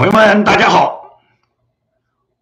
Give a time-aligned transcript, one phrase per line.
[0.00, 1.20] 朋友们，大家好。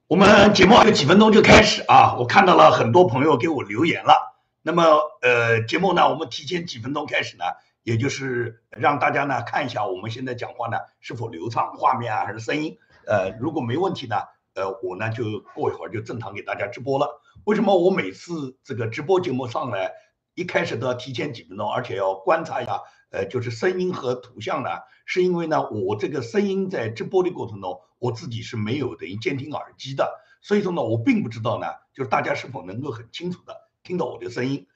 [0.06, 2.14] 我们节目还有几分钟就开始啊！
[2.16, 4.38] 我看到了很多朋友给我留言了。
[4.62, 4.84] 那么，
[5.22, 7.42] 呃，节目呢，我们提前几分钟开始呢，
[7.82, 12.79] 也就是让大家呢看一下我们现在讲话呢是否流畅，画面啊还是声音。
[13.08, 14.15] 呃，如果没问题呢，
[14.54, 17.20] 呃，我呢就过一会儿就正常给大家直播了。
[17.43, 19.91] 为什么我每次这个直播节目上来，
[20.37, 22.83] 一开始都要提前几分钟，而且要观察一下？
[23.11, 24.70] 呃，就是声音和图像呢，
[25.07, 34.66] 是因为呢，我这个声音在直播的过程中，我自己是没有等于监听耳机的，所以说呢，我并不知道呢，就是大家是否能够很清楚的听到我的声音。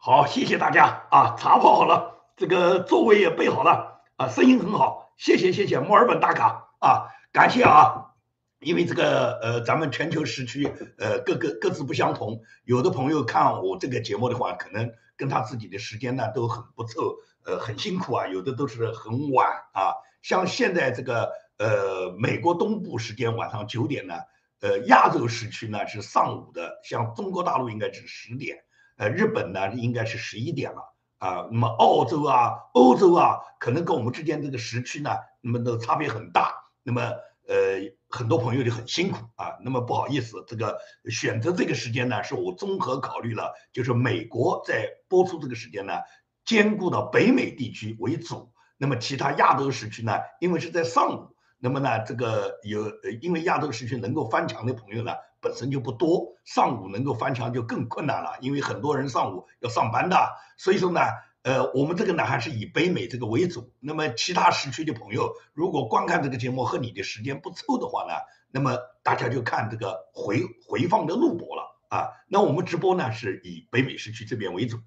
[0.00, 6.70] 好，谢谢大家啊，茶泡好了，这个座位也备好了啊，声音很好，谢谢谢谢墨尔本打卡。
[6.78, 8.14] 啊，感谢啊，
[8.60, 24.14] 因为这个呃，咱们全球时区呃各个各自不相同，有的朋友看我这个节目的话，可能跟他自己的时间呢都很不凑，呃很辛苦啊，有的都是很晚啊，像现在这个呃美国东部时间晚上九点呢，
[24.60, 28.58] 呃亚洲时区呢是上午的，像中国大陆应该是十点，
[28.96, 30.94] 呃日本呢应该是十一点了。
[31.18, 36.54] 啊，那么澳洲啊、欧洲啊，可能跟我们之间这个时区呢，那么都差别很大。
[36.82, 37.00] 那么，
[37.46, 37.56] 呃，
[38.08, 39.58] 很多朋友就很辛苦啊。
[39.62, 40.78] 那么不好意思，这个
[41.10, 45.92] 选择这个时间呢，是我综合考虑了，就是美国在播出这个时间呢，
[46.44, 48.52] 兼顾到北美地区为主。
[48.78, 60.16] 那么其他亚洲时区呢，因为是在上午，那么呢，这个有，因为亚洲时区能够翻墙的朋友呢，本身就不多，上午能够翻墙就更困难了，因为很多人上午要上班的，
[60.56, 61.00] 所以说呢。
[61.42, 63.72] 呃，我们这个呢还是以北美这个为主。
[63.80, 68.12] 那么其他时区的朋友，如果观看这个节目和你的时间不凑的话呢，
[68.50, 72.08] 那么大家就看这个回回放的录播了啊。
[72.28, 74.78] 那我们直播呢是以北美时区这边为主，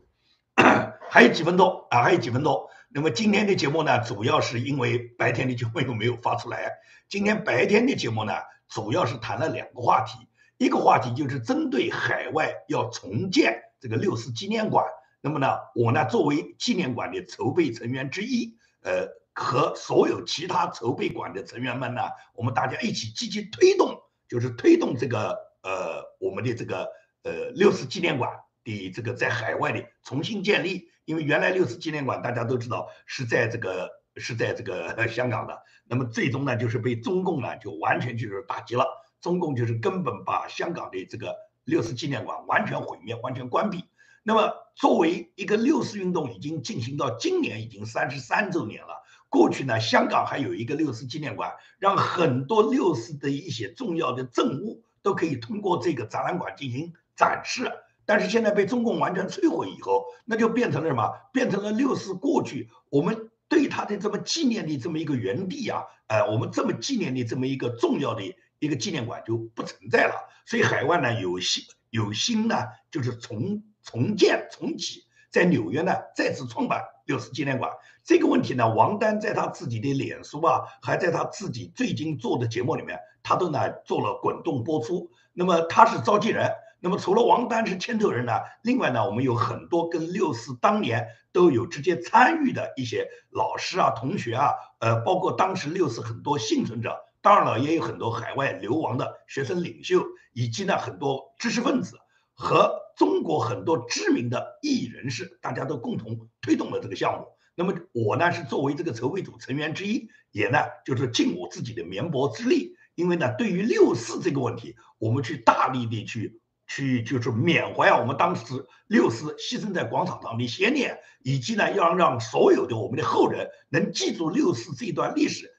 [1.10, 2.68] 还有几分钟啊，还有几分钟。
[2.90, 6.74] 那么今天的节目呢，主要是因为白天的节目又没有发出来。
[7.10, 8.34] 今天白天的节目呢，
[8.68, 10.28] 主要是谈了两个话题，
[10.62, 14.86] 一个话题就是针对海外要重建这个六四纪念馆。
[15.20, 22.04] 那么呢，我呢作为纪念馆的筹备成员之一，呃，和所有其他筹备馆的成员们呢，
[22.36, 26.88] 我们大家一起积极推动，就是推动这个呃我们的这个
[27.24, 28.30] 呃六四纪念馆
[28.64, 30.92] 的这个在海外的重新建立。
[31.06, 38.86] 因为原来六四纪念馆大家都知道是在这个是在这个 香港的，那么最终呢就是被中共呢就完全就是打击了，
[39.22, 43.86] 中共就是根本把香港的这个六四纪念馆完全毁灭，完全关闭。
[44.24, 49.04] 那么，作为一个六四运动已经进行到今年已经三十三周年了。
[49.30, 57.72] 过去呢，香港还有一个六四纪念馆，让很多六四的一些重要的证物都可以通过这个展览馆进行展示。
[58.06, 61.10] 但是现在被中共完全摧毁以后，那就变成了什么？
[61.32, 68.22] 变成了六四过去我们对他的这么纪念的这么一个园地啊，呃，我们这么纪念的这么一个重要的
[68.62, 70.14] 一个纪念馆就不存在了。
[70.46, 72.56] 所以海外呢有心有心呢，
[72.90, 73.62] 就是重。
[73.84, 77.72] 重建重启，在纽约呢再次创办六四纪念馆
[78.04, 85.10] 这个问题呢，王丹在他自己的脸书啊，还在他自己最近做的节目里面，他都呢做了滚动播出。
[85.34, 101.98] 那么他是召集人，那么除了王丹是牵头人呢，另外呢，我们有很多跟六四当年都有直接参与的一些老师啊、同学啊，呃，包括当时六四很多幸存者，当然了，也有很多海外流亡的学生领袖，以及呢很多知识分子
[102.34, 102.80] 和。
[102.98, 107.26] 中国很多知名的艺人士，大家都共同推动了这个项目。
[107.56, 112.76] 那么我呢是作为这个筹备组成员之一，也呢就是尽我自己的绵薄之力。
[112.94, 118.44] 因为呢，对于六四这个问题，我们去大力的去去就是缅怀啊，我们当时
[118.88, 125.50] 六四牺牲在广场上的先烈，以及呢要让所有的我们的后人能记住六四这段历史，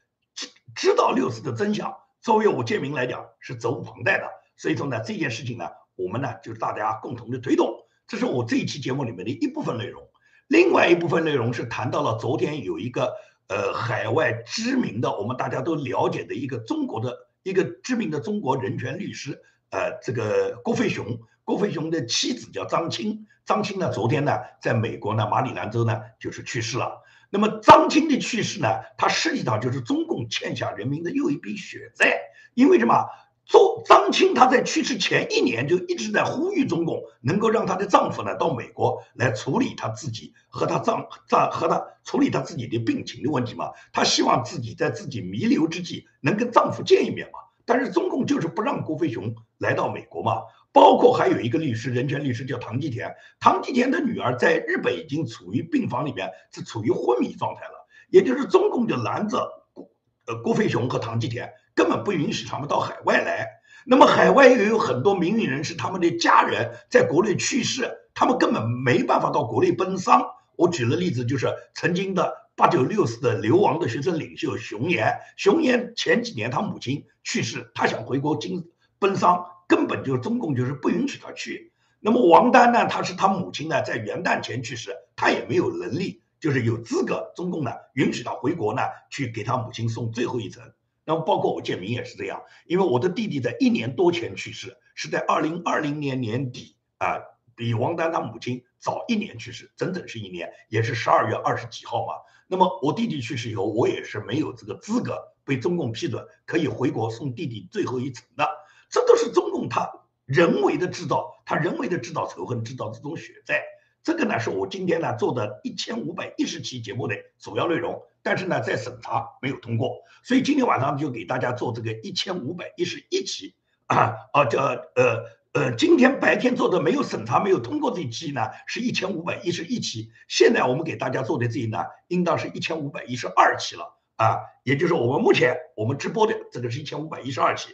[0.74, 1.94] 知道六四的真相。
[2.20, 4.24] 作为我建民来讲，是责无旁贷的。
[4.56, 5.68] 所以说呢，这件事情呢。
[5.94, 7.76] 我们呢，就是大家共同的推动，
[8.08, 10.02] 这是我这一期节目里面的一部分内容。
[10.48, 13.12] 另外一部分内容是谈到了昨天有一个
[13.48, 27.02] 呃海外知名的，我们大家都了解的一个中国的一个知名的中国人权律师，呃，这个郭飞雄，郭飞雄的妻子叫张青，张青呢昨天呢在美国呢马里兰州呢就是去世了。
[27.32, 28.68] 那么张青的去世呢，
[28.98, 32.20] 他实际上就是中共欠下人民的又一笔血债，
[32.52, 33.06] 因为什么？
[33.44, 43.72] 周张青，她在去世前一年就一直在呼吁中共能够让她的丈夫呢到美国来处理她自己和她丈丈和她处理她自己的病情的问题嘛。
[43.92, 47.40] 她希望自己在自己弥留之际能跟丈夫见一面嘛。
[47.64, 50.42] 但是中共就是不让郭飞雄来到美国嘛。
[50.72, 57.86] 包括还有一个律师，人权律师叫唐吉田，唐吉田的女儿在日本已经处于病房里面，是处于昏迷状态了。
[58.08, 59.90] 也就是中共就拦着郭
[60.26, 63.46] 呃郭飞雄和唐吉田，根本不允许他们到海外来。
[63.84, 70.24] 那么海外又有很多名誉人士，他们的家人在国内去世，他们根本没办法到国内奔丧。
[70.56, 78.68] 我举了例子，就是曾经的八九六四的流亡的学生领袖熊岩，熊岩前几年他母亲去世，他想回国经
[78.98, 79.44] 奔丧。
[79.72, 81.72] 根本就是中共就是不允许他去。
[81.98, 82.86] 那么王丹呢？
[82.86, 90.62] 他是他母亲呢，在元旦前去世，他也没有能力，就是有资格，中共呢允许他回国呢，去给他母亲送最后一程。
[91.06, 97.22] 那么包括我建明也是这样，因为我的弟弟在一年多前去世，是在二零二零年年底啊，
[97.56, 102.12] 比王丹他母亲早一年去世，整整是一年，也是十二月二十几号嘛。
[102.46, 108.46] 那么我弟弟去世以后，我也是没有这个资格被中共批准可以回国送弟弟最后一程的。
[108.92, 109.90] 这都是中共他
[110.26, 113.64] 人为的制造，他人为的制造仇恨，制造这种血债。
[114.02, 118.02] 这个呢，是我今天呢做的一千五百一十期节目的主要内容。
[118.22, 123.54] 但是呢，在审查没有通过，所以今天晚上就给大家做这个一千五百一十一期
[123.86, 130.12] 啊啊，这呃呃，今天白天做的没有审查、没有通过这一期呢，是一千五百一十一期。
[130.28, 131.78] 现在我们给大家做的这一呢，
[132.08, 137.70] 应当是一千五百一十二期了啊，也就是我们目前我们直播的这个是一千五百一十二期。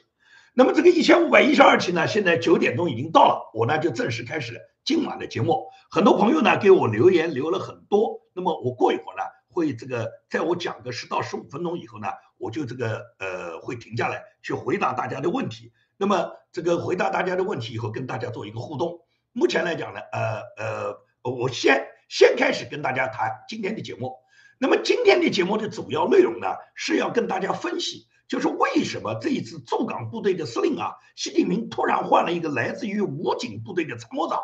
[0.59, 5.69] 那么这个一千五百一十二期呢，现在九点钟已经到了，我呢就正式开始今晚的节目。
[5.89, 12.09] 很多朋友呢给我留言留了很多，那么我过一会儿呢会这个，在我讲个十到十五分钟以后呢，
[12.39, 15.71] 我就这个呃会停下来去回答大家的问题。
[15.97, 18.99] 那么这个回答大家的问题以后，跟大家做一个互动。
[19.33, 24.17] 目前来讲呢，呃呃，我先先开始跟大家谈今天的节目。
[24.59, 28.09] 那么今天的节目的主要内容呢，是要跟大家分析。
[28.29, 34.39] 就是为什么这一次驻港部队的司令啊，习近平突然换了一个来自于武警部队的参谋长，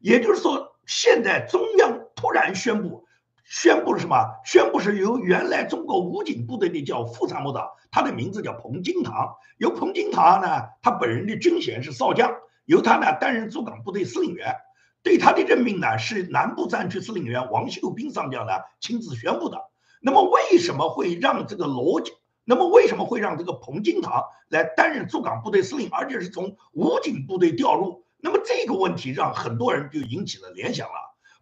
[0.00, 3.06] 也就是说，现在中央突然宣布，
[3.44, 4.16] 宣布了什么？
[4.44, 12.30] 宣布是由原来中国武警部队的叫副参谋长，他的名字叫彭金堂，由彭金堂呢，他本人的军衔是少将，
[12.66, 14.54] 由他呢担任驻港部队司令员，
[15.02, 19.58] 对他的任命呢是南部战区司令员王秀斌上将呢亲自宣布的。
[20.02, 22.02] 那么为什么会让这个罗？
[22.44, 28.04] 那么为什么会让这个彭金堂来担任驻港部队司令，而且是从武警部队调入？
[28.18, 30.94] 那么这个问题让很多人就引起了联想了。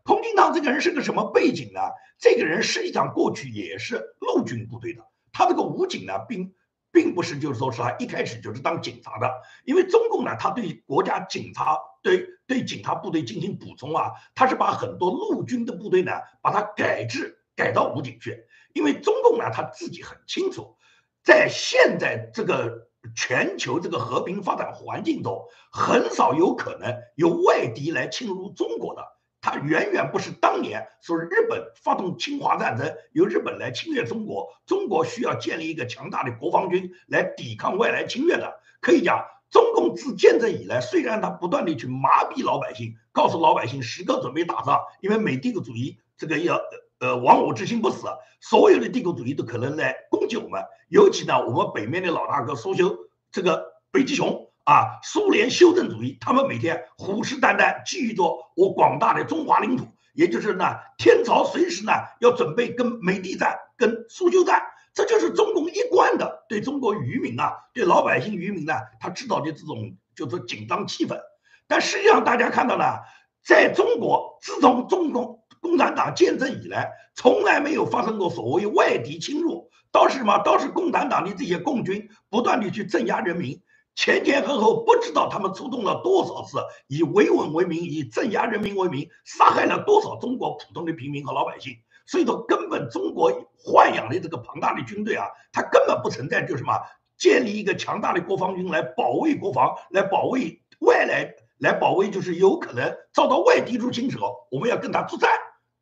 [0.05, 1.81] 彭金堂这个人是个什么背景呢？
[2.19, 5.02] 这个人实际上过去也是陆军部队的，
[5.32, 6.55] 他这个武警呢，并
[6.91, 9.31] 并不是就是说是他一开始就是当警察的，
[9.64, 16.12] 因为中共呢，他对国家警察对对警察部队进行补充啊，他是把很多陆军的部队呢，
[16.43, 20.76] 把它改制改到武警去，因为中共呢，他自己很清楚。
[21.22, 29.02] 在现在这个全球这个和平发展环境中，很少有可能有外敌来侵入中国的。
[29.43, 38.61] 它远远不是当年说日本发动侵华战争，由日本来侵略中国，中国需要建立一个强大的国防军来抵抗外来侵略的。
[38.81, 46.61] 可以讲，中共自建政以来，虽然他不断的去麻痹老百姓，告诉老百姓时刻准备打仗，因为美帝国主义这个要。
[47.00, 48.06] 呃，亡我之心不死，
[48.41, 50.62] 所有的帝国主义都可能来攻击我们。
[50.91, 52.94] 尤其呢，我们北面的老大哥苏修，
[53.32, 59.86] 这个北极熊啊，苏联修正主义，他们每天虎视眈眈，觊觎着我广大的中华领土。
[60.13, 64.63] 也就是呢，天朝随时呢要准备跟美帝战，跟苏修战。
[64.93, 71.19] 这就是中共一贯的对中国渔民啊，对老百姓渔民呢，他制造的这种就是紧张气氛。
[71.67, 73.01] 但实际上，大家看到了，
[73.43, 75.40] 在中国，自从中共。
[75.60, 80.38] 共产党建政以来，从来没有发生过所谓外敌侵入，倒是什么？
[80.44, 83.60] 倒是共产党的这些共军不断的去镇压人民，
[83.94, 91.74] 前前后后不知道他们出动了多少次，以维稳为名，以镇压人民为名，杀害了多少中国普通的平民和老百姓。
[92.06, 93.31] 所以说，根本中国
[93.64, 96.72] 豢养的这个庞大的军队啊，它根本不存在就什么
[97.17, 105.31] 建立一个强大的国防军来保卫国防，来保卫外来，来保卫就是有可能遭到外敌入侵时候，我们要跟他作战。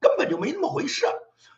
[0.01, 1.07] 根本就没那么回事，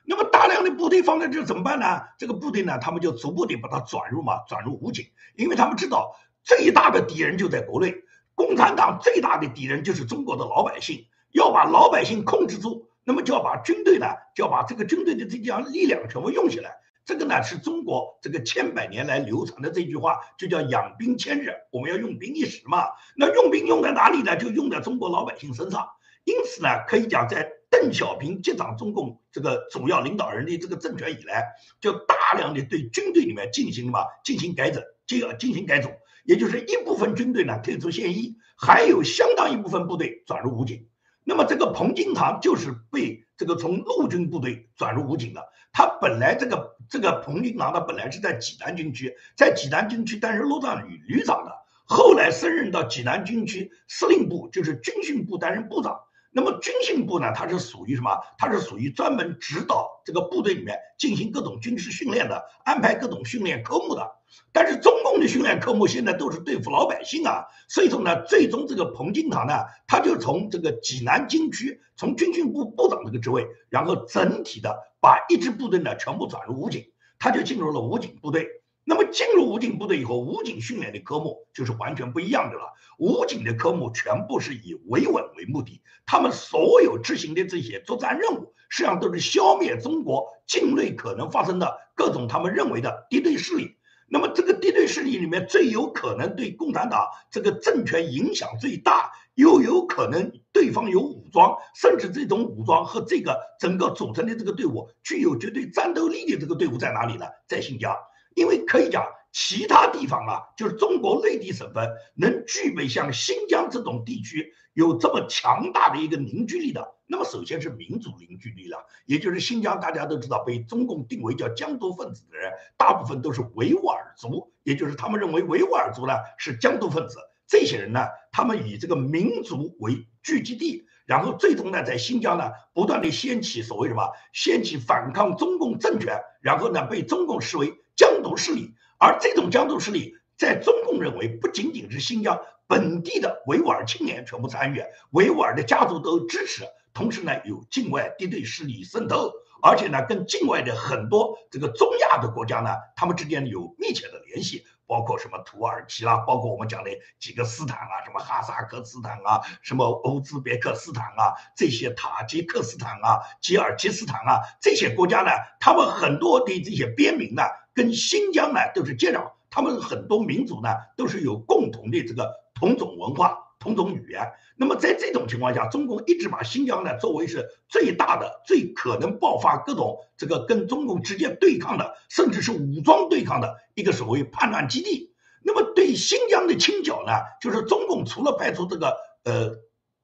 [0.05, 2.01] 那么大量的部队放在这怎么办呢？
[2.19, 5.07] 这个部队呢，他们就逐步的把它转入嘛，转入武警，
[5.37, 7.95] 因为他们知道最大的敌人就在国内，
[8.35, 16.79] 共产党最大的敌人就是中国的老百姓，要把老百姓控制住，那么就要把军队呢，就要把这个军队的这样力量全部用起来。
[17.05, 22.85] 这个呢是中国这个千百年来流传的这句话，就叫养兵千日，我们要用兵一时嘛。
[23.17, 24.37] 那用兵用在哪里呢？
[24.37, 25.91] 就用在中国老百姓身上。
[26.25, 27.60] 因此呢，可以讲在。
[27.71, 31.47] 邓小平接掌中共这个主要领导人的这个政权以来，
[31.81, 35.89] 就大量的对军队里面进行嘛进行改整，进进行改组，
[36.25, 40.89] 也就是一部分军队呢退出现役，还有相当一部分部队转入武警。
[41.23, 45.49] 那么这个彭金堂就是被这个从陆军部队转入武警的。
[45.73, 51.53] 他本来这个这个彭金堂他本来是在济南军区，在济南军区担任陆战旅旅长的，
[51.85, 56.01] 后来升任到济南军区司令部，就是军训部担任部长。
[56.33, 58.11] 那么军训部呢，它是属于什么？
[58.39, 64.17] 它是属于专门指导这个部队里面进行各种军事训练的，安排各种训练科目的。
[64.53, 69.55] 但是中共的训练科目现在都是对付老百姓啊，所以说呢，最终这个彭金堂呢，
[69.89, 76.85] 他就从这个济南军区，从军训部部长这个职位，然后整体的把一支部队呢全部转入武警，
[77.19, 78.47] 他就进入了武警部队。
[78.91, 82.75] 那么进入武警部队以后，武警训练的科目就是完全不一样的了。
[82.99, 93.77] 武警的科目全部是以维稳为目的，他们所有执行的这些作战任务，实际上都是消灭中国境内可能发生的各种他们认为的敌对势力。
[94.09, 107.27] 那么这个敌对势力里面最有可能对共产党这个政权影响最大，又有可能对方有武装，甚至这种武装和这个整个组成的这个队伍具有绝对战斗力的这个队伍在哪里呢？
[107.47, 107.97] 在新疆。
[108.35, 128.01] 因为可以讲，其他地方啊，就是中国内地省份能具备像新疆这种地区有这么强大的一个凝聚力的，那么首先是民族凝聚力了，也就是新疆大家都知道被中共定为叫疆独分子的人，大部分都是维吾尔族，也就是他们认为维吾尔族呢是疆独分子，这些人呢，
[128.33, 130.87] 他们以这个民族为聚集地。
[131.07, 138.75] 然后最终呢，在新疆呢，不断的掀起所谓什么，掀起反抗中共政权，然后呢，被中共视为疆独势力。
[138.99, 146.65] 而这种疆独势力，在中共认为，不仅仅是新疆本地的维吾尔青年全部参与，维吾尔的家族都支持，
[146.95, 149.31] 同时呢，有境外敌对势力渗透，
[149.63, 154.65] 而且呢，跟境外的很多这个中亚的国家呢，他们之间有密切的联系。
[154.91, 156.91] 包括什么土耳其啦，包括我们讲的
[157.21, 165.31] 几个斯坦啊，什么哈萨克斯坦啊，什么乌兹别克斯坦啊，这些塔吉克斯坦啊，吉尔吉斯坦啊，这些国家呢，
[165.61, 167.45] 他们很多的这些边民呢，
[167.81, 170.69] 跟新疆呢都是接壤，他们很多民族呢
[170.99, 173.39] 都是有共同的这个同种文化。
[173.59, 185.13] 同种语言，那么在这种情况下，中共一直把新疆呢作为是最大的、最可能爆发各种这个跟中共直接对抗的，甚至是武装对抗的一个所谓叛乱基地。
[185.43, 189.51] 那么对新疆的清剿呢，就是中共除了派出这个呃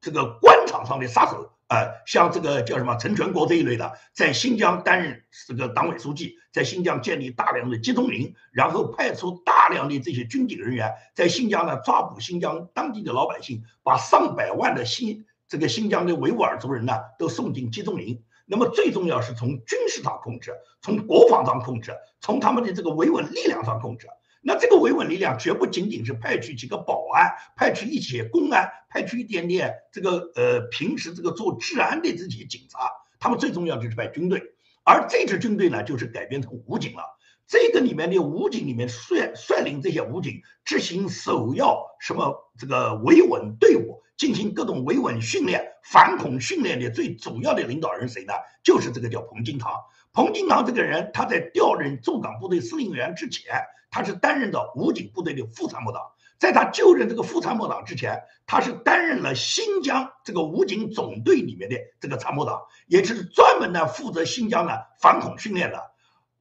[0.02, 1.55] 这个官场上的杀手。
[1.68, 18.22] 呃，像这个叫什么陈全国这一类的，在新疆担任这个党委书记，在新疆建立大量的集中营，然后派出大量的这些军警人员，在新疆呢抓捕新疆当地的老百姓，把上百万的新这个新疆的维吾尔族人呢都送进集中营。
[18.44, 24.06] 那么最重要是从军事上控制，从国防上控制，从他们的这个维稳力量上控制。
[24.48, 32.88] 那这个维稳力量绝不仅仅是派去几个保安，派去一些公安，派去一点点这个呃平时这个做治安的这些警察，
[33.18, 34.40] 他们最重要就是派军队，
[34.84, 37.02] 而这支军队呢就是改编成武警了。
[37.48, 48.32] 这个里面的武警里面率率领这些武警执行首要什么这个维稳队伍，进行各种维稳训练、反恐训练的最主要的领导人谁呢？
[48.62, 49.72] 就是这个叫彭金堂。
[50.16, 53.52] 彭金堂这个人，他在调任驻港部队司令员之前。
[53.90, 56.00] 他是担任的武警部队的副参谋长，
[56.38, 65.82] 在他就任这个副参谋长之前，他是担任了新疆这个武警总队里面的这个参谋长，也就是专门呢负责新疆的反恐训练的。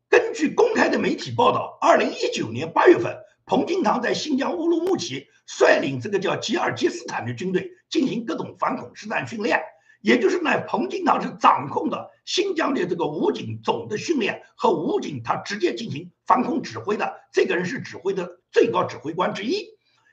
[0.10, 9.62] 根据公开的媒体报道，二零一九年八月份，彭金堂在新疆乌鲁木齐率领这个叫吉尔吉斯坦的军队进行各种反恐实战训练。
[10.06, 17.12] 也就是呢，彭金堂是掌控的新疆的这个武警总的训练和武警，他直接进行防空指挥的。
[17.34, 19.66] 这个人是指挥的最高指挥官之一。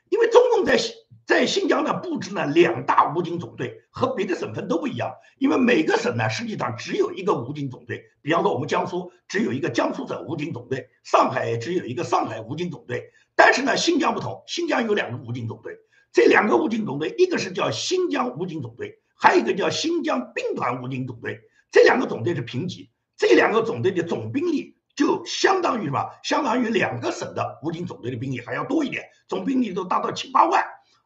[0.09, 0.79] 因为中共在
[1.27, 5.11] 在新疆呢布置了两大武警总队，和别的省份都不一样。
[5.37, 13.11] 因为每个省呢实际上只有一个武警总队，比方说我们江苏只有一个江苏省武警总队，上海只有一个上海武警总队。
[13.35, 15.77] 但是呢，新疆不同，新疆有两个武警总队，
[16.11, 19.02] 这两个武警总队，一个是叫新疆武警总队。
[19.23, 21.39] 还有一个叫新疆兵团武警总队，
[21.71, 26.09] 这两个总队是平级，这两个总队的总兵力就相当于什么？
[26.23, 30.61] 相当于两个省的武警总队的兵力还要多一点，总兵力都达到七八万。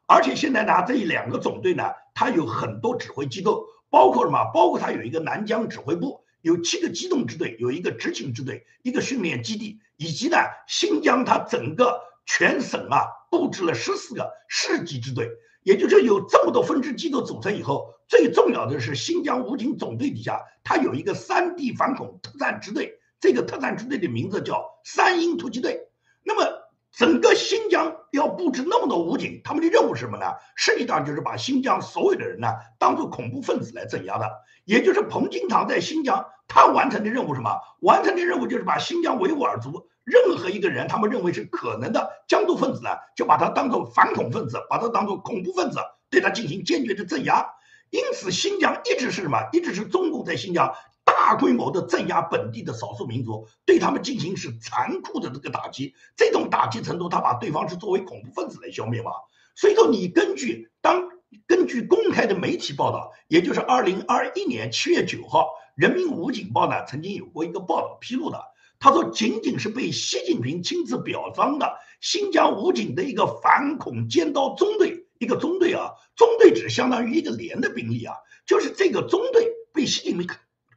[0.08, 1.84] 而且现在呢，这两个总队呢，
[2.16, 4.46] 它有很多指挥机构，包括什么？
[4.52, 15.30] 包括它有一个南疆指挥部，有七个机动支队，有一个执勤支队，一个训练基地，以及呢，新疆它整个全省啊，布置了十四个市级支队。
[15.62, 17.94] 也就是有这么多分支机构组成以后。
[18.08, 25.90] 最重要的是新疆武警总队底下，它有一个三地反恐特战支队，这个特战支队的名字叫三鹰突击队。
[26.24, 26.46] 那么
[26.92, 30.26] 整个新疆要布置那么多武警，他们的任务是什么呢？
[30.56, 32.48] 实际上就是把新疆所有的人呢
[32.80, 34.32] 当做恐怖分子来镇压的。
[34.64, 37.52] 也就是彭金堂在新疆，他完成的任务什么？
[37.82, 47.46] 完成的任务就是把新疆维吾尔族任何一个人，他们认为是可能的疆独分子呢，就把他当做反恐分子，把他当做恐怖分子，对他进行坚决的镇压。
[47.90, 49.48] 因此，新疆一直是什么？
[49.54, 50.74] 一直是中共在新疆
[51.06, 55.96] 大规模的镇压本地的少数民族，对他们进行是残酷的这个打击。
[56.16, 59.12] 这种打击程度，他把对方是作为恐怖分子来消灭吧？
[59.56, 61.10] 所以说，你根据当
[61.48, 65.42] 根据公开的媒体报道，也就是二零二一年七月九号，
[65.76, 68.40] 《人民武警报》呢曾经有过一个报道披露的，
[68.78, 75.07] 他说，仅仅是被习近平亲自表彰的新疆武警的一个反恐尖刀中队。
[75.20, 80.28] 一个中队啊，中队只相当于一个连的兵力啊，就是这个中队被习近平，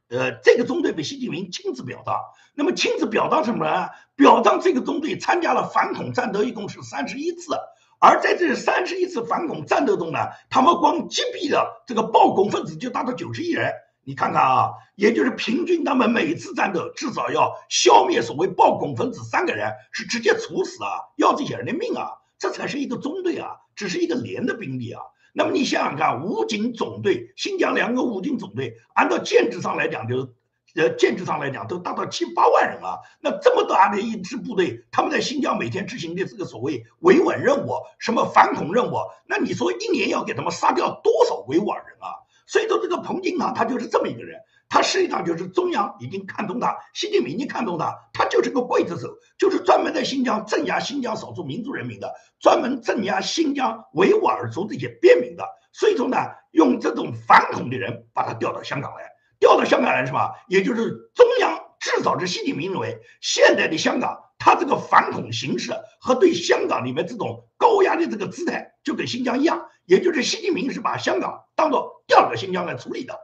[0.08, 2.16] 呃，这个中队被习近平亲自表彰。
[2.54, 3.88] 那么亲自表彰什么呢？
[4.16, 7.56] 表彰这个中队参加了反恐战斗，一共是三十一次。
[7.98, 10.18] 而在这三十一次反恐战斗中呢，
[10.48, 13.72] 他们光击毙的这个暴恐分子就达到九十一人。
[14.02, 22.10] 你看看啊，也就是平均他们每次战斗至少要消灭所谓暴恐分子三个人，是直接处死啊，要这些人的命啊。
[22.40, 25.02] 这才是一个中队啊，只是一个连的兵力啊。
[25.34, 30.30] 那么你想想看，武警总队，新疆两个武警总队，按照建制上来讲，就
[30.74, 32.98] 呃建制上来讲都达到七八万人啊。
[33.20, 42.08] 那这么大的一支部队，他们在新疆每天执行的这个所谓维稳任务，什么反恐任务，那你说一年要给他们杀掉多少维吾尔人啊？
[42.46, 44.40] 所以说这个彭金堂他就是这么一个人。
[44.70, 55.44] 他实际上就是中央已经看中他，习近平已经看中他，他就是个刽子手，就是专门在新疆镇压新疆少数民族人民的，专门镇压新疆维吾尔族这些边民的。
[55.72, 56.16] 所以说呢，
[56.52, 59.10] 用这种反恐的人把他调到香港来，
[59.40, 60.32] 调到香港来是吧？
[60.46, 73.18] 也就是中央至少是习近平认为，现在的香港，他这个反恐形势和对香港里面这种高压的这个姿态，就跟新疆一样，也就是习近平是把香港当做第二个新疆来处理的。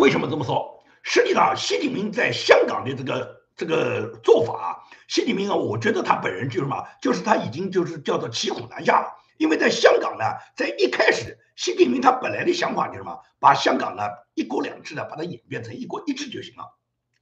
[0.00, 0.82] 为什么这么说？
[1.02, 6.82] 实际上，习近平在香港的这个这个做法，习近平啊，我觉得他本人就是什么？
[7.02, 9.08] 就是他已经就是叫做骑虎难下了。
[9.36, 10.24] 因为在香港呢，
[10.56, 13.20] 在一开始，习近平他本来的想法就是什么？
[13.38, 16.64] 把香港呢一国两制呢，把它演变成一国一制就行了。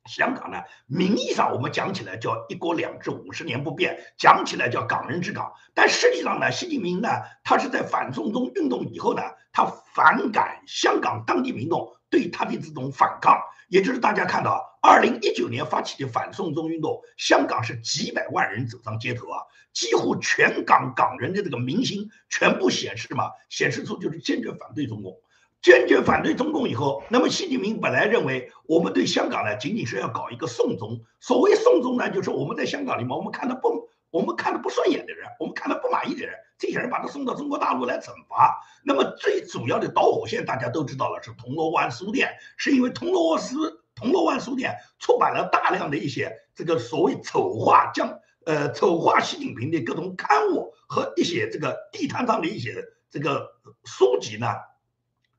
[0.07, 5.53] 香港呢，名义上我们讲起来叫一国两制，五十年不变，讲起来叫港人治港。
[5.75, 7.09] 但实际上呢，习近平呢，
[7.43, 11.93] 他是在反送中运动以后呢，他反感香港当地民众。
[12.11, 19.43] 对他的这种反抗，也就是大家看到，二零一九年发起的反送中运动，香港是几百万人走上街头啊，
[19.73, 25.15] 几乎全港港人的这个民心全部显示嘛，显示出就是坚决反对中共，
[25.61, 36.35] 坚决反对中共以后，那么习近平本来认为我们对香港呢，仅仅是要搞一个送中，所谓送中呢，就是我们在香港里面，我们看到不，我们看的不顺眼的人，我们看到不满意的人。
[36.59, 43.57] 这些人把他送到中国大陆来惩罚，那么最主要的导火线大家都知道了，是铜锣湾书店，是因为铜锣书
[43.95, 53.49] 铜锣湾书店出版了大量的一些这个所谓丑化将呃丑化习近平的各种刊物和一些这个地摊上的一些这个
[53.85, 54.49] 书籍呢，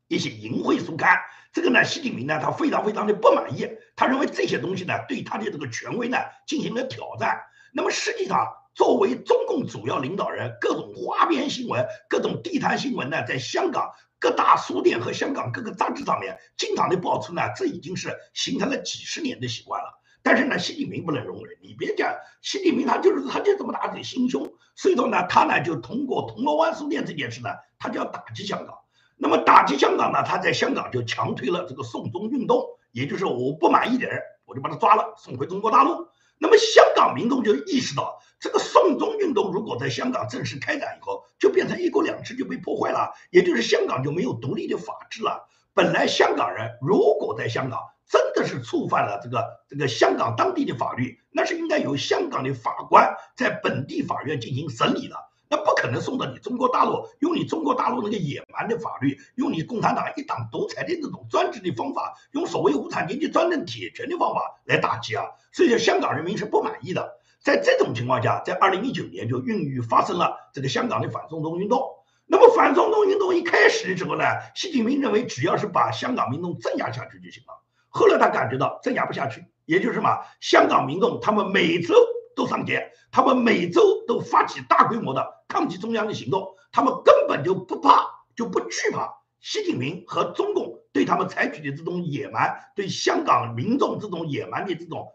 [0.07, 1.19] 一些淫秽书刊，
[1.51, 7.41] 这个呢，习近平呢他非常非常的不满意，他认为这些东西呢对他的这个权威呢进行了挑战，
[7.73, 8.55] 那么实际上。
[8.79, 19.99] 作为中共主要领导人，各种花边新闻、各种地摊新闻呢，在香港各大书店和香港各个杂志上面经常的爆出呢，这已经是形成了几十年的习惯了。
[20.23, 21.57] 但是呢，习近平不能容忍。
[21.61, 28.77] 你别讲，习近平他就是他就这么大的心胸，所以说呢，他呢就通过铜锣湾书店这件事呢，他就要打击香港。
[29.17, 32.63] 那么打击香港呢，他在香港就强推了这个送中运动，
[32.93, 36.07] 也就是我不满意的人，我就把他抓了，送回中国大陆。
[36.41, 45.47] 那么香港民众就意识到，这个送中运动如果在香港正式开展以后，就变成一国两制就被破坏了，也就是香港就没有独立的法治了。
[45.73, 55.15] 本来香港人如果在香港真的是触犯了这个这个香港当地的法律，那是应该由香港的法官在本地法院进行审理的。
[55.51, 65.25] 那不可能送到你中国大陆，用你中国大陆那个野蛮的法律，用你共产党一党独裁的那种专制的方法，用所谓无产阶级专政铁拳的方法来打击啊！
[65.51, 67.18] 所以说香港人民是不满意的。
[67.41, 71.81] 在这种情况下，在二零一九年就孕育发生了这个香港的反送中运动。
[72.25, 74.23] 那么反送中运动一开始的时候呢，
[74.55, 77.63] 习近平认为只要是把香港民众镇压下去就行了。
[77.89, 81.95] 后来他感觉到镇压不下去，也就是什么，香港民众他们每周。
[82.35, 95.11] 都上街，他们每周都发起大规模的抗击中央的行动，他们根本就不怕，就不惧怕习近平和中共对他们采取的这种野蛮，对香港民众这种野蛮的这种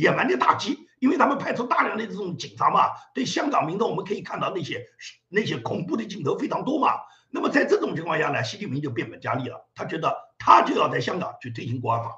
[0.00, 4.86] 野蛮的打击，因为他们派出大量的这种警察嘛，对香港民众我们可以看到那些
[5.28, 6.94] 那些恐怖的镜头非常多嘛。
[7.30, 12.10] 那么在这种情况下呢，习近平就变本加厉了，他觉得他就要在香港去推行国安法。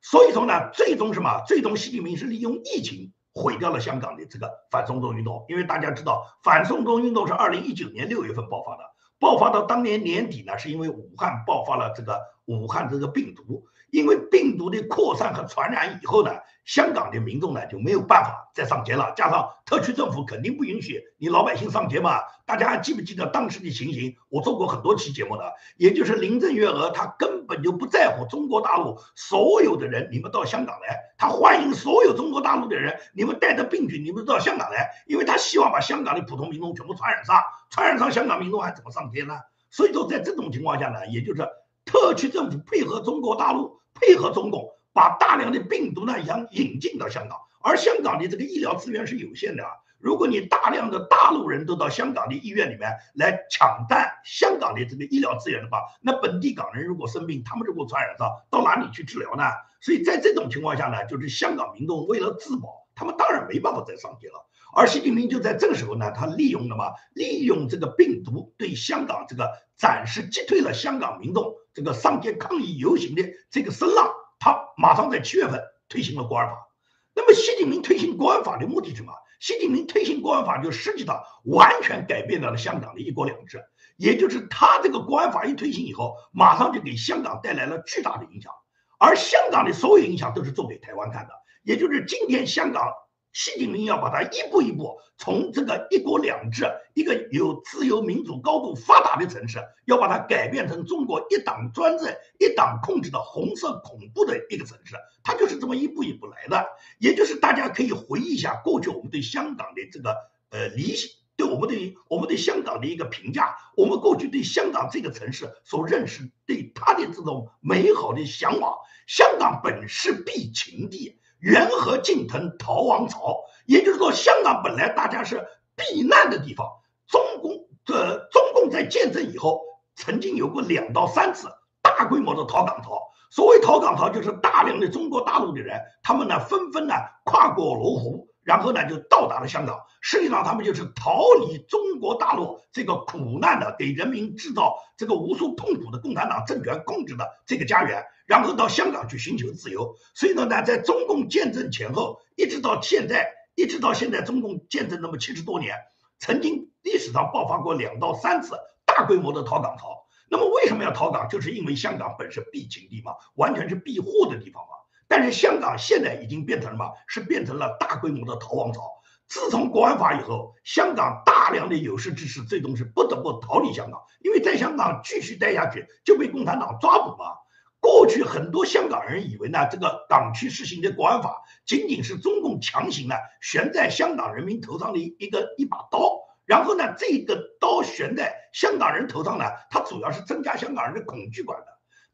[0.00, 1.44] 所以说呢，最终什么？
[1.46, 5.46] 最终习近平是利用疫情毁掉了香港的这个反送中运动。
[5.48, 8.82] 因为大家知道，反送中运动是二零一九年六月份爆发的，
[9.20, 13.64] 爆发到当年年底呢，是因为武汉爆发了这个武汉这个病毒。
[13.90, 16.32] 因为病毒的扩散和传染以后呢，
[16.64, 19.12] 香港的民众呢就没有办法再上街了。
[19.16, 22.20] 加上特区政府肯定不允许你老百姓上街嘛。
[22.44, 24.16] 大家还记不记得当时的情形？
[24.30, 37.36] 我做过很多期节目的，也就是林郑月娥她根本就不在乎中国大陆所有的人，你们到香港来，她欢迎所有中国大陆的人，你们带着病菌，你们到香港来，因为她希望把香港的普通民众全部传染上，
[37.68, 39.34] 传染上香港民众还怎么上街呢？
[39.70, 41.46] 所以说在这种情况下呢，也就是
[41.88, 43.76] 特区政府配合中国大陆。
[44.00, 49.70] 配合中共把大量的病毒呢想引进到香港，而香港的这个医疗资源是有限的啊。
[49.98, 59.42] 如果你大量的大陆人都到香港的医院里面来抢占香港的这个医疗资源的话，那本地港人如果生病，他们如果传染上，到哪里去治疗呢？
[59.80, 64.46] 所以在这种情况下呢，就是香港民众为了自保，他们当然没办法再上街了。
[64.74, 76.68] 而习近平就在这个时候呢，他利用了嘛，利用这个病毒对香港这个暂时击退了香港民众这个上街抗议游行的这个声浪，他马上在七月份推行了国安法。
[77.14, 79.12] 那么习近平推行国安法的目的是什么？
[79.40, 83.64] 习近平推行国安法就实际上完全改变了香港的一国两制，
[83.96, 88.52] 也就是他这个国安法一推行以后，马上就给香港带来了巨大的影响，
[88.98, 92.92] 而香港的所有影响都是做给台湾看的，也就是今天香港。
[93.32, 96.64] 习近平要把它一步一步从这个一国两制、
[96.94, 104.96] 一个有自由民主、高度发达的城市，要把它改变成中国一党专政、一党控制的红色恐怖的一个城市。
[105.22, 106.66] 它就是这么一步一步来的。
[106.98, 110.16] 也就是大家可以回忆一下过去我们对香港的这个
[110.50, 118.74] 呃理想，对我们对我们对香港的一个评价，我们过去对香港这个城市所认识，对它的这种美好的向往。
[119.06, 121.20] 香港本是必秦地。
[121.40, 123.36] 缘何尽腾逃亡潮？
[123.66, 125.46] 也就是说，香港本来大家是
[125.76, 126.66] 避难的地方。
[127.06, 129.60] 中共这中共在建政以后，
[129.94, 131.48] 曾经有过两到三次
[131.82, 133.00] 大规模的逃港潮。
[133.30, 138.28] 所谓逃港潮，就是大量的中国大陆的人，他们呢纷纷呢跨过罗湖。
[138.48, 139.78] 然后呢，就到达了香港。
[140.00, 149.94] 实际上，他们就是逃离中国大陆这个苦难的、给人民制造这个无数痛苦的共产党政权控制的这个家园，然后到香港去寻求自由。
[150.14, 155.76] 所以呢，呢，在中共建政前后，一直到现在，一直到现在，中共建政那么七十多年，
[156.18, 158.56] 曾经历史上爆发过两到三次
[158.86, 160.06] 大规模的逃港潮。
[160.30, 161.28] 那么，为什么要逃港？
[161.28, 164.77] 就是因为香港本身避秦地方，完全是避祸的地方嘛。
[165.08, 166.92] 但是香港现在已经变成了什么？
[167.06, 168.82] 是变成了大规模的逃亡潮。
[169.26, 177.36] 自从国安法以后，香港大量的有识之士最终是不得不逃离香港，因为在香港继续待下去就被共产党抓捕嘛。
[177.80, 191.56] 过去很多香港人以为呢，这个港区实行的国安法仅仅是中共强行呢悬在香港人民头上的一个一把刀，然后呢，这个刀悬在香港人头上呢，它主要是增加香港人的恐惧感。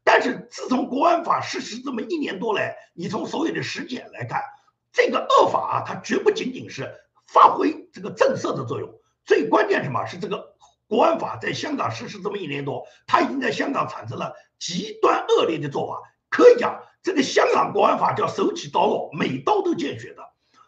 [0.05, 4.39] 但是自从国安法实施这么一年多来，你从所有的实践来看，
[4.93, 6.93] 这个恶法啊，它绝不仅仅是
[7.25, 8.87] 发挥这个震慑的作用，
[9.25, 10.55] 最关键什么是这个
[10.87, 15.99] 国安法在香港实施这么一年多，它已经在香港产生了极端恶劣的做法。
[16.29, 20.21] 可以讲，这个香港国安法叫手起刀落，每刀都见血的。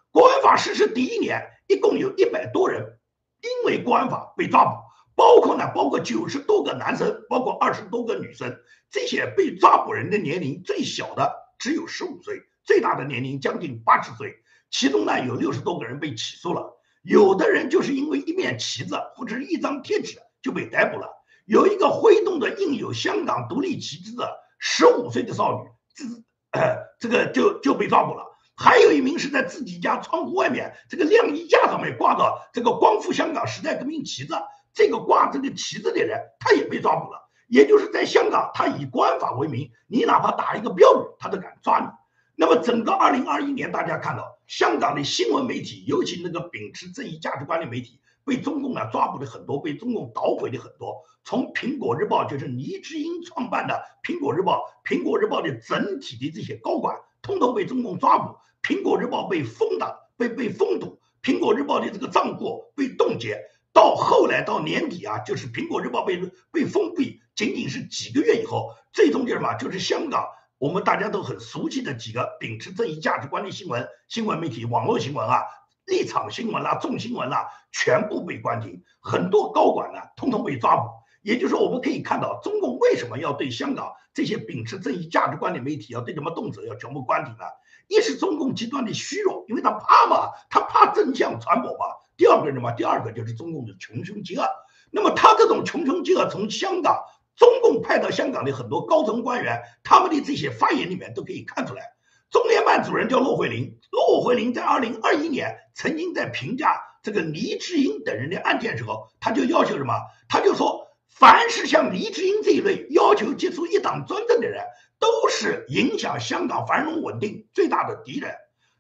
[0.10, 2.98] 国安法实施第一年，一共有一百多人
[3.44, 4.87] 因为国安法被抓捕。
[5.18, 8.56] 包括呢，包括九十多个男生，包括二十多个女生，
[8.92, 14.36] 这些被抓捕人的年龄最小的只有十五岁，最大的年龄将近八十岁。
[14.70, 21.10] 其中呢，有六十多个人被起诉了，有的人就是因为一面旗子或者是一张贴纸就被逮捕了。
[21.46, 28.24] 有一个挥动的印有香港独立旗帜的十五岁的少女，这呃这个就就被抓捕了。
[28.56, 34.36] 还有一名是在自己家窗户外面这个晾衣架上面挂着这个光复香港时代革命旗子。
[34.78, 37.28] 这个挂这个旗子的人，他也被抓捕了。
[37.48, 41.88] 也就是在香港，他以国安法为名，你哪怕打一个标语，他都敢抓你。
[42.36, 51.02] 那么，整个二零二一年，大家看到香港的新闻媒体，尤其那个秉持正义价值观的媒体，被中共呢抓捕的很多，被中共捣毁的很多。
[51.24, 58.36] 从苹果日报，就是黎智英创办的苹果日报，苹果日报的整体的这些高管，通通被中共抓捕。
[58.62, 61.00] 苹果日报被封的，被被封堵。
[61.24, 63.42] 苹果日报的这个账户被冻结，
[63.74, 66.20] 到后来到年底啊，就是苹果日报被
[66.52, 69.54] 被封闭，仅仅是几个月以后，最终就什么？
[69.56, 70.28] 就是香港
[70.58, 75.42] 我们大家都很熟悉的几个秉持正义价值观的新闻新闻媒体、网络新闻啊。
[75.86, 80.90] 立场新闻啦、众新闻啦，全部被关停，很多高管呢，通通被抓捕。
[81.22, 87.46] 也就是说，我们可以看到，中共为什么要对香港这些秉持正义价值观的媒体要对什么动辄要全部关停呢？
[87.88, 91.86] 一是中共极端的虚荣，因为他怕嘛，他怕真相传播嘛。
[92.18, 92.72] 第二个什么？
[92.72, 94.46] 第二个就是中共的穷凶极恶。
[94.92, 97.04] 那么他这种穷凶极恶，从香港
[97.36, 101.84] 中共派到香港的很多高层官员，他们的这些发言里面都可以看出来。
[102.30, 109.94] 中联办主任叫骆惠玲，骆惠玲在二零二一年曾经在评价这个黎智英等人的案件时候，他就要求什么？
[110.28, 110.87] 他就说，
[111.20, 114.64] 凡是像黎智英这一类要求结束一党专政的人，
[115.00, 118.36] 都是影响香港繁荣稳定最大的敌人，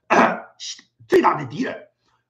[1.07, 1.87] 最大的敌人。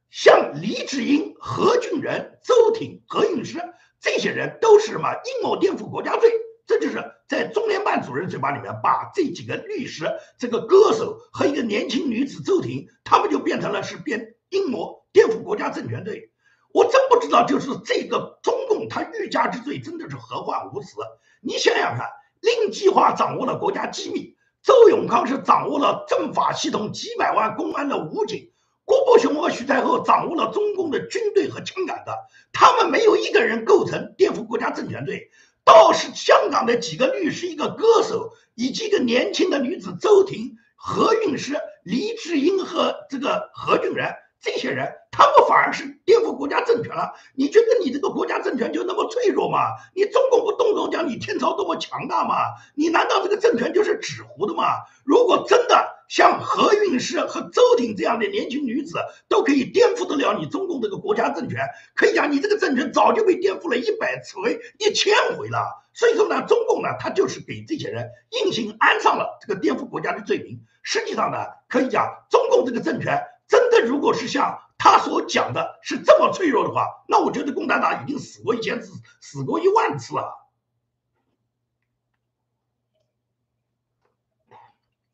[0.10, 3.62] 像黎智英、何俊仁、周挺、何韵诗
[4.00, 6.32] 这些人，都是什么阴谋颠覆国家罪？
[6.65, 10.06] 这就是在中联办主任嘴巴里面，把这几个律师、
[10.39, 16.32] 这个歌手和一个年轻女子周婷，他们就变成了是变阴谋颠覆国家政权罪。
[16.78, 20.98] 我真不知道，就是这个中共他欲加之罪真的是何患无辞？
[21.42, 22.08] 你想想看，
[22.40, 28.52] 令计划掌握了国家机密，周永康是掌握了政法系统几百万公安的武警，
[28.86, 32.12] 郭伯雄和徐才厚掌握了中共的军队和枪杆子，
[32.54, 35.32] 他们没有一个人构成颠覆国家政权罪。
[35.66, 47.13] 倒是香港的几个律师、一个歌手以及一个年轻的女子周婷、何韵诗、黎智英和这个何俊仁这些人，他们反而是颠覆国家政权了。
[47.36, 49.71] 你觉得你这个国家政权就那么脆弱吗？
[49.95, 52.36] 你中共不动动讲你天朝多么强大吗？
[52.76, 54.63] 你难道这个政权就是纸糊的吗？
[55.04, 65.84] 如果真的，像何韵诗和周婷这样的年轻女子都可以颠覆得了你中共这个国家政权，可以讲你这个政权早就被颠覆了一百次回、一千回了。
[65.93, 70.62] 所以说呢，中共呢，他就是给这些人硬性安上了这个颠覆国家的罪名。
[70.84, 80.48] 实际上呢，可以讲中共这个政权真的如果是像他所讲的是这么脆弱的话，那我觉得共产党已经死过一千次，死过一万次了。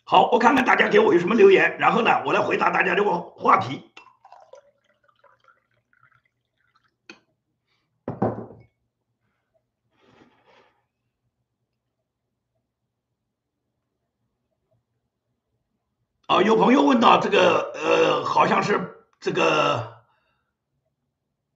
[0.03, 3.92] 好，我看看大家给我有什么留言，然后呢，我来回答大家这个话题。
[16.33, 20.01] 啊，有朋友问到这个，呃，好像是这个，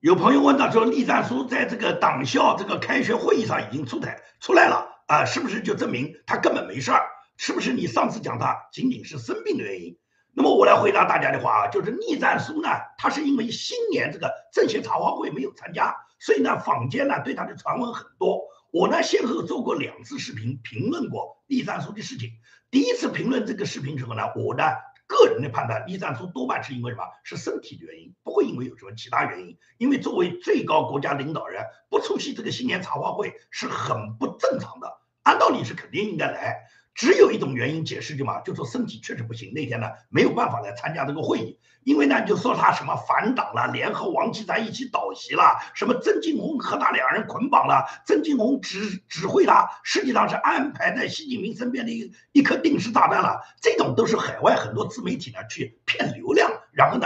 [0.02, 7.08] 有朋友问到说，栗战书在这个党校这个开学会议上已经出台出来了啊，是不是就证明他根本没事儿？
[7.38, 9.98] 是不是你上次讲他仅仅是生病的原因？
[10.32, 18.44] 那么我来回答大家的话啊，就是栗战书呢，他是因为新年这个政协茶话会没有参加，所以呢，坊间呢对他的传闻很多。
[18.70, 22.30] 我呢先后做过两次视频评论过栗战书的事情。
[22.70, 24.64] 第一次评论这个视频时候呢，我呢
[25.08, 27.04] 个人的判断，栗战书多半是因为什么？
[27.24, 29.58] 是身体的原因，不会因为有什么其他原因。
[29.78, 34.98] 因为作为最高国家领导人，不出席这个新年茶话会是很不正常的。
[35.24, 36.68] 按道理是肯定应该来。
[36.98, 57.06] 只有一种原因解释的嘛，就说身体确实不行，那天呢没有办法来参加这个会议，因为呢就说他什么反党了，联合王岐山一起倒席了，什么曾庆红和他两人捆绑了，曾庆红指指挥他，实际上是安排在习近平身边的一一颗定时炸弹了，这种都是海外很多自媒体呢去骗流量，然后呢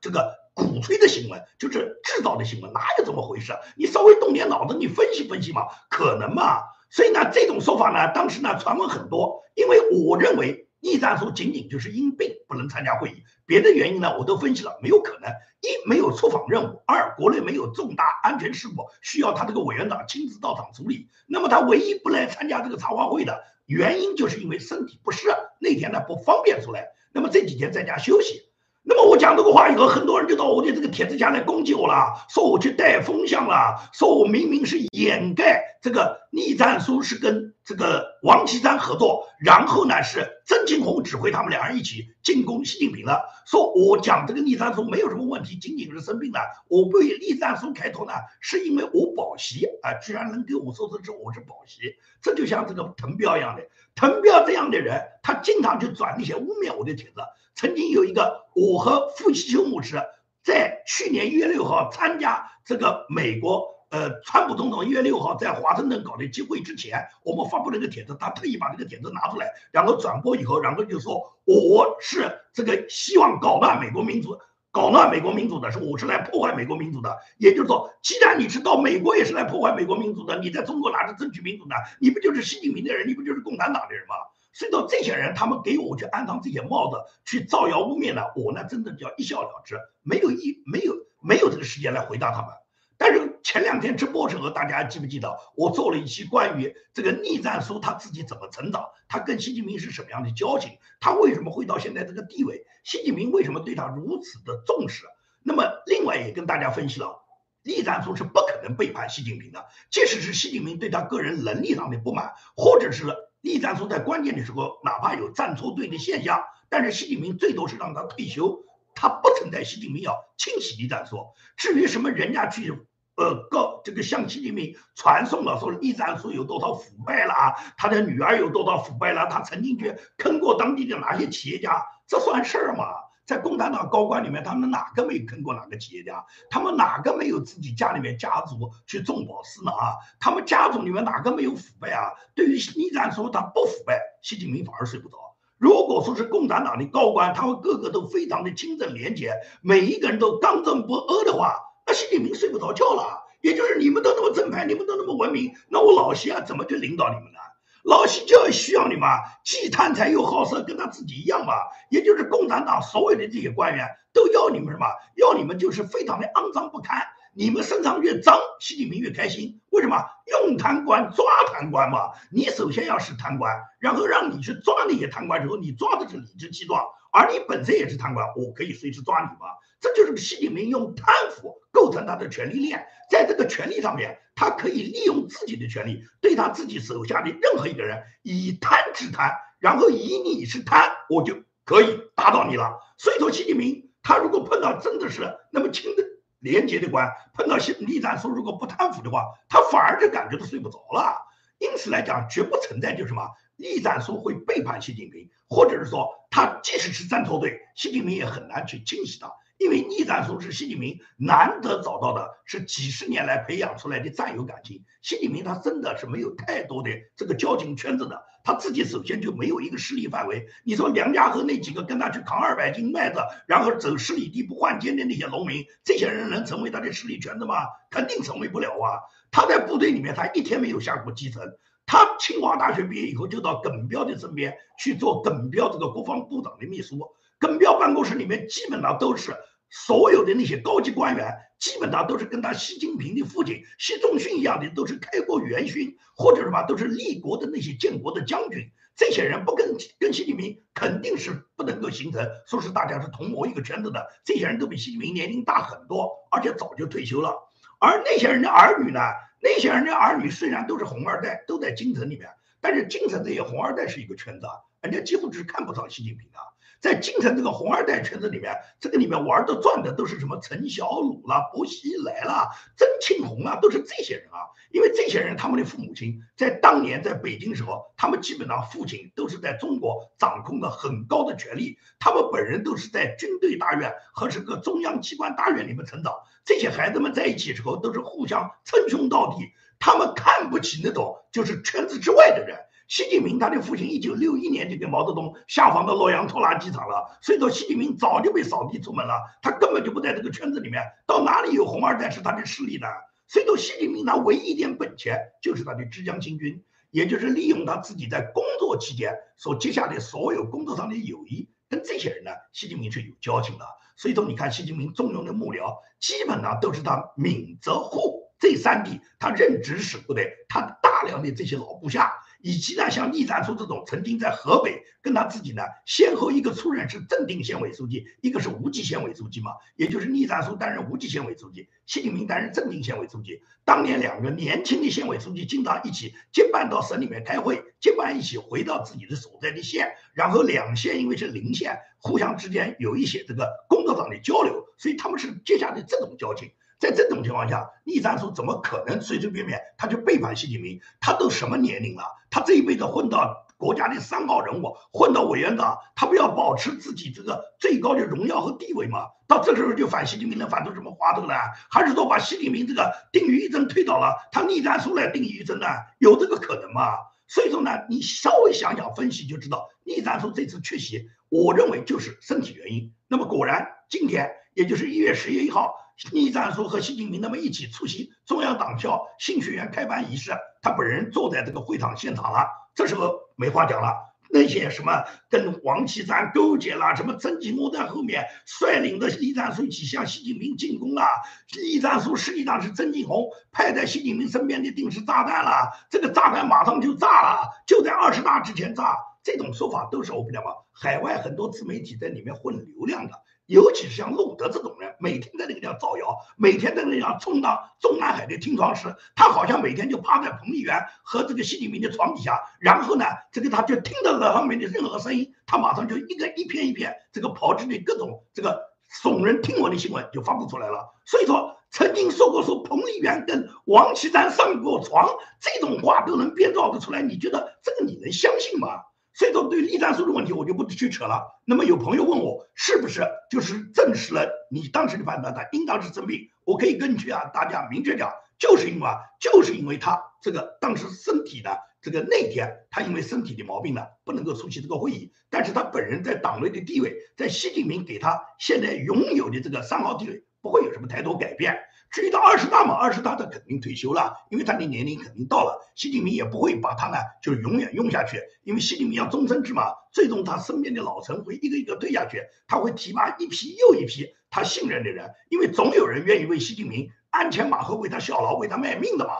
[0.00, 3.52] 这个鼓吹的新闻，就是制造的新闻，哪有这么回事？
[3.76, 6.62] 你稍微动点脑子，你分析分析嘛，可能嘛？
[6.90, 15.30] 所以呢，这种说法呢，当时呢传闻很多，因为我认为逆战书仅仅就是因病不能参加会议，别的原因呢我都分析了，没有可能。
[15.60, 21.08] 一没有出访任务，二国内没有重大安全事故需要他这个委员长亲自到场处理。
[21.26, 26.90] 那么他唯一不来参加这个茶话会的原因，就是因为身体不适，那天呢不方便出来。
[27.12, 28.42] 那么这几天在家休息。
[28.84, 46.40] 那么我讲这个话以后，很多人就到我的这个帖子下来攻击我了，说我去带风向了，说我明明是掩盖这个逆战书是跟这个王岐山合作，然后呢是曾庆红指挥他们两人一起进攻习近平了，说我讲这个逆战书没有什么问题，仅仅是生病了。
[46.68, 53.62] 我被逆战书开脱呢，是因为我保习啊，居然能给我说这我是保习，这就像这个滕彪一样的，
[53.94, 57.20] 滕彪这样的人，他经常去转那些污蔑我的帖子。
[57.54, 60.00] 曾经有一个，我和傅西修牧师
[60.42, 74.38] 在去年一月六号参加这个美国呃川普总统一月六号在华盛顿搞的集会之前，我们发布了一个帖子，他特意把这个帖子拿出来，然后转播以后，然后就说我是这个希望搞乱美国民主。
[74.70, 77.16] 搞乱美国民主的，是我是来破坏美国民主的。
[77.38, 81.74] 也就是说，既然你是到美国也是来破坏美国民主的，你在中国哪是争取民主呢？
[81.98, 83.08] 你不就是习近平的人？
[83.08, 84.14] 你不就是共产党的人吗？
[84.52, 92.50] 所以说，这些人他们给我去安上这些帽子，去造谣污蔑呢，我呢真的叫一笑了之，没有一没有没有这个时间来回答他们。
[92.98, 105.06] 但是前两天直播时候，大家记不记得我做了一期关于这个逆战书他自己怎么成长，他跟习近平是什么样的交情，他为什么会到现在这个地位，习近平为什么对他如此的重视？
[105.42, 107.22] 那么另外也跟大家分析了，
[107.62, 113.06] 逆战书是不可能背叛习近平的，即使是习近平对他个人能力上的不满，或者是
[113.40, 118.62] 逆战书在关键的时候哪怕有站错队的现象，但是习近平最多是让他退休，
[118.94, 121.28] 他不存在习近平要清洗逆战书。
[121.56, 122.78] 至于什么人家去。
[123.18, 132.84] 呃，告这个向习近平传送了，说栗战书有多少腐败了啊，他的女儿有多少腐败了，他曾经去坑过当地的哪些企业家，这算事儿吗？
[133.26, 136.24] 在共产党高官里面，他们哪个没坑过哪个企业家？
[136.48, 139.72] 他们哪个没有自己家里面家族去种宝石呢？
[139.72, 142.12] 啊，他们家族里面哪个没有腐败啊？
[142.36, 145.16] 对于栗战书他不腐败，习近平反而睡不着。
[145.58, 151.64] 如果说是共产党的高官，他们个个都非常的清正廉洁，每一个人都刚正不阿的话。
[151.88, 157.38] 他习近平睡不着觉了，也就是你们都那么正派，你们都那么文明，那我老习啊怎么去领导你们呢？
[157.82, 159.08] 老习就要需要你们，
[159.42, 161.54] 既贪财又好色，跟他自己一样嘛。
[161.88, 164.86] 也就是共产党所有的这些官员都要你们什么？
[165.16, 167.06] 要你们就是非常的肮脏不堪。
[167.38, 169.60] 你们身上越脏，习近平越开心。
[169.70, 169.96] 为什么？
[170.26, 172.10] 用贪官抓贪官嘛。
[172.32, 179.52] 你首先要是贪官，然后让你去抓那些贪官之后，你抓的是理直气壮，而你本身也是贪官，我可以随时抓你嘛。
[179.78, 192.80] 这就是习近平用贪腐构成他的权力链，在这个权力上面，他可以利用自己的权力，对他自己手下的任何一个人以贪治贪，然后以你是贪，我就可以打倒你了。
[192.96, 195.22] 所以说，习近平他如果碰到真的是
[195.52, 196.02] 那么轻的
[196.40, 201.26] 廉洁的官，碰到习栗战书如果不贪腐的话，他反而就感觉到睡不着了。
[201.58, 209.32] 因此来讲，绝不存在就什么栗战书会背叛习近平，或者是说他即使是站错队，习近平也很难去清洗他。
[209.58, 214.84] 因为逆战书是习近平难得找到的，是几十年来培养出来的战友感情。
[215.02, 220.46] 习近平他真的是没有太多的这个交情圈子的，他自己首先就没有一个势力范围。
[220.64, 227.56] 你说梁家河那几个跟他去扛二百斤麦子，然后走十里地不换肩的那些农民，这些人能成为他的势力圈子吗？
[227.90, 229.02] 肯定成为不了啊！
[229.30, 231.42] 他在部队里面，他一天没有下过基层。
[231.84, 236.98] 他清华大学毕业以后，就到耿彪的身边去做耿彪这个国防部长的秘书。
[237.38, 239.36] 耿彪办公室里面基本上都是
[239.70, 248.70] 所有的那些高级官员，基本上都是跟他习近平的父亲习仲勋一样的，都是开国元勋，或者什么都是立国的那些建国的将军。
[248.96, 254.04] 这些人不跟跟习近平肯定是不能够形成说是大家是同谋一个圈子的。
[254.24, 257.36] 这些人都比习近平年龄大很多，而且早就退休了。
[257.78, 259.00] 而那些人的儿女呢？
[259.40, 262.28] 那些人的儿女虽然都是红二代，都在京城里面，
[262.60, 264.48] 但是京城这些红二代是一个圈子，
[264.80, 266.38] 人家几乎是看不上习近平的。
[266.80, 274.46] 在京城这个红二代圈子里面，这个里面玩的转的都是什么陈小鲁啦、薄熙来啦、曾庆红啊，都是这些人啊。
[274.70, 286.14] 因为这些人他们的父母亲在当年在北京时候，他们基本上父亲都是在中国掌控了很高的权力，他们本人都是在军队大院和这个中央机关大院里面成长。
[286.44, 289.46] 这些孩子们在一起时候都是互相称兄道弟，
[289.78, 292.58] 他们看不起那种就是圈子之外的人。
[292.88, 302.86] 习近平他的父亲一九六一年就给毛泽东下放到洛阳拖拉机厂了，所以说习近平早就被扫地出门了，他根本就不在这个圈子里面，到哪里有红二代是他的势力呢？
[303.26, 313.66] 所以说习近平他唯一一点本钱就是他的浙江新军，也就是利用他自己在工作期间所结下的所有工作上的友谊，跟这些人呢，习近平是有交情的。
[313.98, 322.14] 所以说你看习近平重用的幕僚，基本上都是他闽浙沪这三地他任职时候的他大量的这些老部下。
[322.40, 333.42] 以及呢，像栗战书这种曾经在河北跟他自己呢，先后一个出任是正定县委书记，一个是无锡县委书记嘛，也就是栗战书担任无锡县委书记，习近平担任正定县委书记。
[333.64, 346.50] 当年两个年轻的县委书记经常一起结伴到省里面开会，结伴一起回到自己的所在的县，然后两县因为是邻县，互相之间有一些这个工作上的交流，所以他们是结下的这种交情。
[346.78, 350.80] 在这种情况下，栗战书怎么可能随随便便他就背叛习近平？
[351.00, 352.04] 他都什么年龄了？
[352.30, 359.06] 他这一辈子混到国家的三号人物，混到委员长，他不要保持自己这个最高的荣耀和地位吗？
[359.26, 361.52] 到这时候就反习近平能反出什么花头来？
[361.70, 365.66] 还是说把习近平这个定于一尊推倒了，他栗战书来定于一尊呢？
[365.98, 366.82] 有这个可能吗？
[367.26, 372.92] 所以说呢，你稍微想想分析就知道，栗战书这次缺席，我认为就是身体原因。
[373.08, 374.30] 那么果然今天。
[374.54, 375.72] 也就是一月十一号，
[376.10, 380.32] 栗战书和习近平他们一起出席中央党校新学员开班仪式，
[380.62, 384.06] 他本人坐在这个会场现场了，这时候没话讲了。
[384.30, 391.22] 那些什么跟王岐山勾结啦，什么曾纪墨在后面率领的栗战书一起向习近平进攻啦，
[391.56, 403.14] 栗战书实际上是曾庆红派在习近平身边的定时炸弹了，这个炸弹马上就炸了，就在二十大之前炸，这种说法都是我跟你讲海外很多自媒体在里面混流量的。
[403.48, 418.60] 尤其是像路德这种人，每天在那个地方造谣，每天在那地方充当中南海的听床师，他好像每天就趴在彭丽媛和这个习近平的床底下，然后呢，这个他就听到了上面的任何声音，他马上就一个一篇一篇这个炮制的各种这个
[419.02, 420.94] 耸人听闻的新闻就发布出来了。
[421.06, 425.08] 所以说，曾经说过说彭丽媛跟王岐山上过床
[425.40, 428.82] 这种话都能编造得出来，你觉得这个你能相信吗？
[429.18, 431.26] 所以说，对栗战书的问题，我就不去扯了。
[431.44, 436.20] 那么有朋友问我，是不是就是证实了你当时的判断，他应当是生病？
[436.44, 445.12] 我可以根据啊，大家明确讲，就是因为啊，就是因为他这个当时身体的这个那天，他因为身体的毛病呢，不能够出席这个会议。
[445.28, 451.58] 但是他本人在党内的地位，在习近平给他现在拥有的这个三号地位，不会有什么太多改变。
[451.90, 455.72] 至于到二十大嘛，二十大他肯定退休了，因为他的年龄肯定到了。
[455.74, 459.74] 习近平也不会把他呢，就永远用下去，因为习近平要终身制嘛。
[459.90, 469.14] 最终他身边的老臣会一个一个退下去，他会提拔一批又一批他信任的人，因为总有人愿意为习近平鞍前马后，为他效劳，为他卖命的嘛。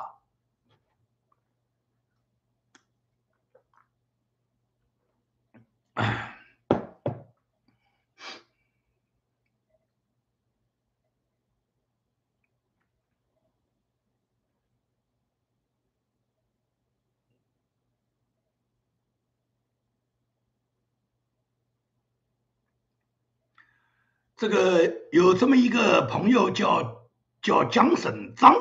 [24.39, 27.09] 这个有这么一个朋友叫
[27.43, 28.55] 叫江沈章，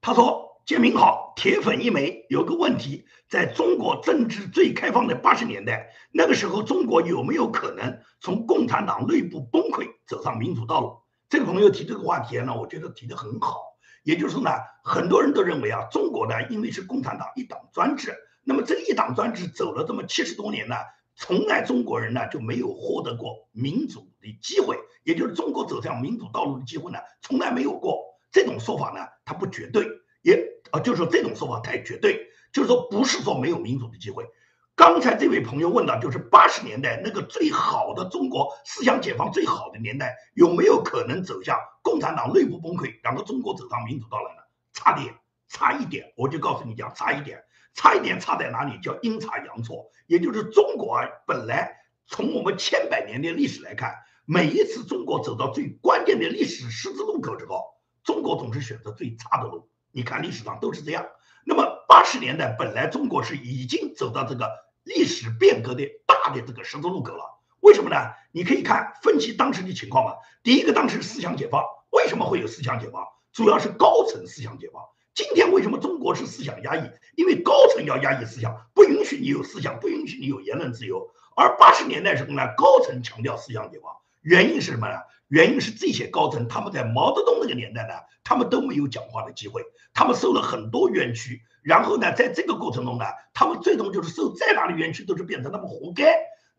[0.00, 2.26] 他说：“建明好，铁粉一枚。
[2.28, 10.96] 有个问题，在中国政治最开放的八十年代，那个时候中国有没有可能从共产党内部崩溃走上民主道路？”
[11.30, 13.62] 这个朋友提这个话题呢，我觉得提得很好。
[14.02, 14.50] 也就是说呢，
[14.82, 20.74] 很多人都认为啊，中国呢，因为是共产党一党专制，那么这一党专制走了这么七十多年呢。
[21.18, 28.04] 从来中国人呢就没有获得过民主的机会，也就是中国走向民主道路的机会呢从来没有过。
[28.32, 29.86] 这种说法呢它不绝对，
[30.20, 34.26] 也啊就是说这种说法太绝对，就是说不是说没有民主的机会。
[34.74, 44.42] 刚才这位朋友问的就是八十年代那个最好的中国思想解放最好的年代，有没有可能走向共产党内部崩溃，然后中国走上民主道路呢？
[44.74, 45.14] 差点，
[45.48, 47.42] 差一点，我就告诉你讲，差一点。
[47.72, 48.78] 差一点差在哪里？
[48.80, 51.76] 叫阴差阳错，也就是中国，本来
[52.06, 53.94] 从我们千百年的历史来看，
[54.28, 57.62] 每一次中国走到最关键的历史十字路口之后，
[58.02, 59.70] 中国总是选择最差的路。
[59.92, 61.06] 你看历史上都是这样。
[61.44, 64.50] 那么八十年代本来中国是已经走到这个
[64.82, 67.22] 历史变革的大的这个十字路口了，
[67.60, 67.96] 为什么呢？
[68.32, 70.16] 你可以看分析当时的情况嘛。
[70.42, 73.04] 第一个，当时思想解放，为什么会有思想解放？
[73.32, 74.82] 主要是高层思想解放。
[75.14, 76.90] 今天为什么中国是思想压抑？
[77.14, 81.12] 因为高层要压抑思想，不允许你有思想，不允许你有言论自由。
[81.36, 83.92] 而八十年代时候呢，高层强调思想解放，
[84.26, 84.96] 原因是什么呢？
[85.28, 89.62] 原因是这些高层他们在毛泽东那个年代呢，他们都没有讲话的机会，
[89.94, 91.40] 他们受了很多冤屈。
[91.62, 96.04] 然后呢，在这个过程中呢，他们最终就是受再大的冤屈都是变成他们活该。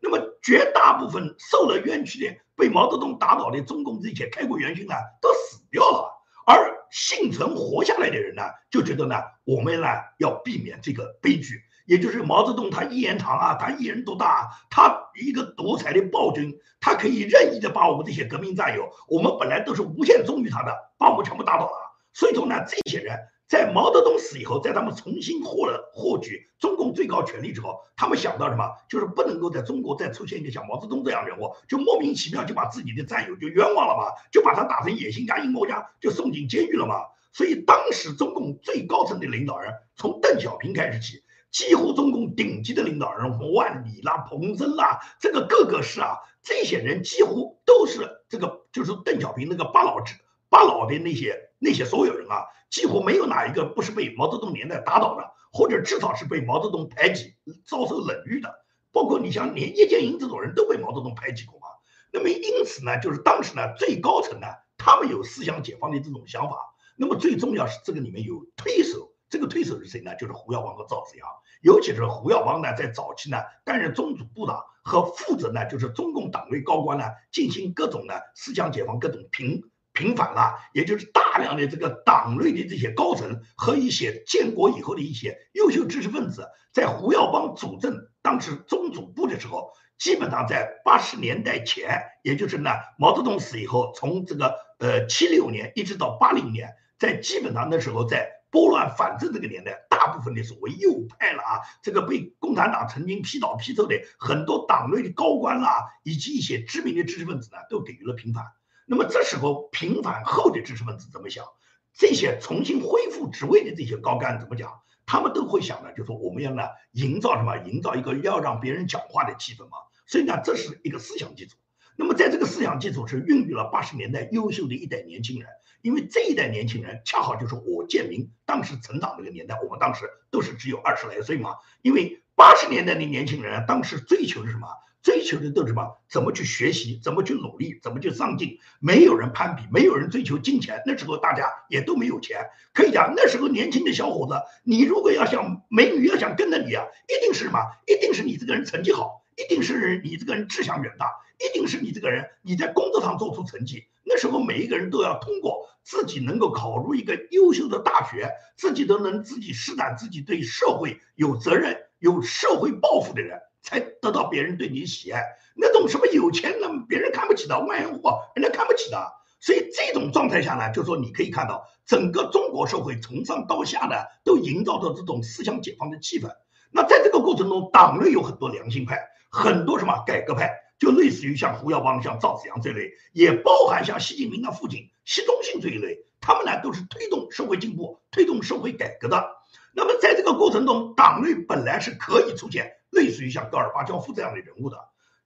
[0.00, 6.10] 那么绝大部分受了冤屈的、被毛泽东打倒的中共这些开国元勋呢，都死掉了，
[6.46, 6.78] 而。
[6.90, 21.72] 幸存活下来的人呢，就觉得呢，我们呢要避免这个悲剧，也就是毛泽东他一言堂啊，他一人独大，他一个独裁的暴君，他可以任意的把我们这些革命战友，我们本来都是无限忠于他的，把我们全部打倒了。
[22.12, 23.16] 所以说呢，这些人。
[23.48, 28.62] 在毛泽东死以后，在他们重新获了获取中共最高权力之后，他们想到什么？
[28.90, 36.96] 就是不能够在中国再出现一个像毛泽东这样人物，就莫名其妙就把自己的战友就冤枉了嘛，就把他打成野心家、阴谋家，就送进监狱了嘛。
[37.32, 50.14] 所以当时中共最高层的领导人，从邓小平开始起，几乎中共顶级的领导人，万里啦、彭真啦，这个各个是啊，这些人几乎都是这个，就是邓小平那个八老之
[50.48, 52.46] 八老的那些那些所有人啊。
[52.70, 57.32] 几乎没有哪一个不是被毛泽东年代打倒的，或者至少是被毛泽东排挤、
[57.64, 58.54] 遭受冷遇的。
[58.92, 61.66] 包括你像连叶剑英这种人都被毛泽东排挤过嘛。
[62.12, 66.58] 那么因此呢，就是当时呢最高层呢，他们有思想解放的这种想法。
[66.94, 70.14] 那么最重要是这个里面有推手，这个推手是谁呢？
[70.16, 71.28] 就是胡耀邦和赵紫阳。
[71.60, 79.60] 尤其是胡耀邦呢，在早期呢担任中组部长和负责呢，就是中共党内高官呢进行各种呢思想解放、各种平
[79.92, 98.37] 平反了，也就是大量的这个党内的这些高层和一些建国以后的一些优秀知识分子，在胡耀邦主政当时中组部的时候，基本上在八十年代前，也就是呢毛泽东死以后，从这个呃七六年一直到八零年，在基本上那时候在。
[98.50, 108.44] 拨乱反正这个年代，大部分的所谓右派了啊，这个被共产党曾经批倒批斗的很多党内的高官啦，以及一些知名的知识分子呢，都给予了平反。
[108.86, 111.44] 那么这时候平反后的知识分子怎么想？
[111.92, 114.80] 这些重新恢复职位的这些高干怎么讲？
[115.04, 117.56] 他们都会想呢，就说我们要呢营造什么？
[117.58, 119.78] 营造一个要让别人讲话的气氛嘛。
[120.06, 121.56] 所以呢，这是一个思想基础。
[121.96, 125.48] 那么在这个思想基础是孕育了八十年代优秀的一代年轻人。
[125.82, 131.56] 因为这一代年轻人恰好就是我建明当时成长那个年代，我们当时都是只有二十来岁嘛。
[131.82, 134.68] 因为八十年代的年轻人当时追求的是什么？
[135.00, 135.96] 追求的都是什么？
[136.08, 137.00] 怎么去学习？
[137.02, 137.78] 怎么去努力？
[137.82, 138.58] 怎么去上进？
[138.80, 140.82] 没有人攀比，没有人追求金钱。
[140.84, 147.60] 那时候大家也都没有钱，可以讲那时候年轻的小伙子，你如果要想美女要想跟着你啊，一定是什么？
[147.86, 151.06] 一定是你这个人成绩好，一定是你这个人志向远大，
[151.38, 153.86] 一定是你这个人你在工作上做出成绩。
[154.04, 165.22] 那时候每一个人都要通过自己能够考入一个优秀的大学，自己都能自己施展自己对社会有责任、有社会抱负的人，才得到别人对你喜爱。
[165.54, 168.00] 那种什么有钱的别人看不起的万元户，
[168.34, 169.12] 人家看不起的。
[169.40, 176.28] 所以这种状态下呢，就说你可以看到整个中国社会从上到下的都营造着这种思想解放的气氛。
[176.70, 178.98] 那在这个过程中，党内有很多良心派，
[179.30, 180.50] 很多什么改革派。
[180.78, 189.28] 就类似于像胡耀邦、像赵紫阳这类，也包含像习近平的父亲习仲信这一类，他们呢都是推动社会进步、推动社会改革的。
[189.74, 194.78] 那么在这个过程中，党内本来是可以出现类似于像戈尔巴乔夫这样的人物的，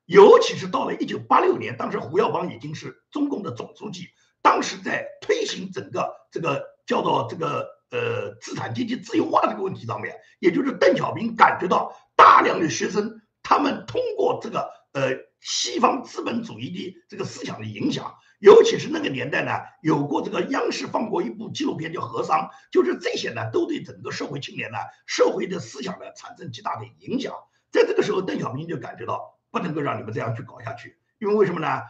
[0.07, 4.09] 尤其是到了一九八六年，当时胡耀邦已经是中共的总书记，
[4.41, 15.31] 当时在推行整个这个叫做这个呃资产阶级自由化这个问题上面，也就是邓小平感觉到大量的学生他们通过这个呃。
[15.43, 19.51] 西方资本主义的这个思想的影响，尤其是那个年代呢，
[19.83, 27.35] 有过这个央视放过一部纪录片叫《和商》，就是这些呢，都对整个社会青年呢，社会的思想呢产生极大的影响。
[27.73, 31.83] 在这个时候，邓小平就感觉到不能够让你们这样去搞下去，因为为什么呢？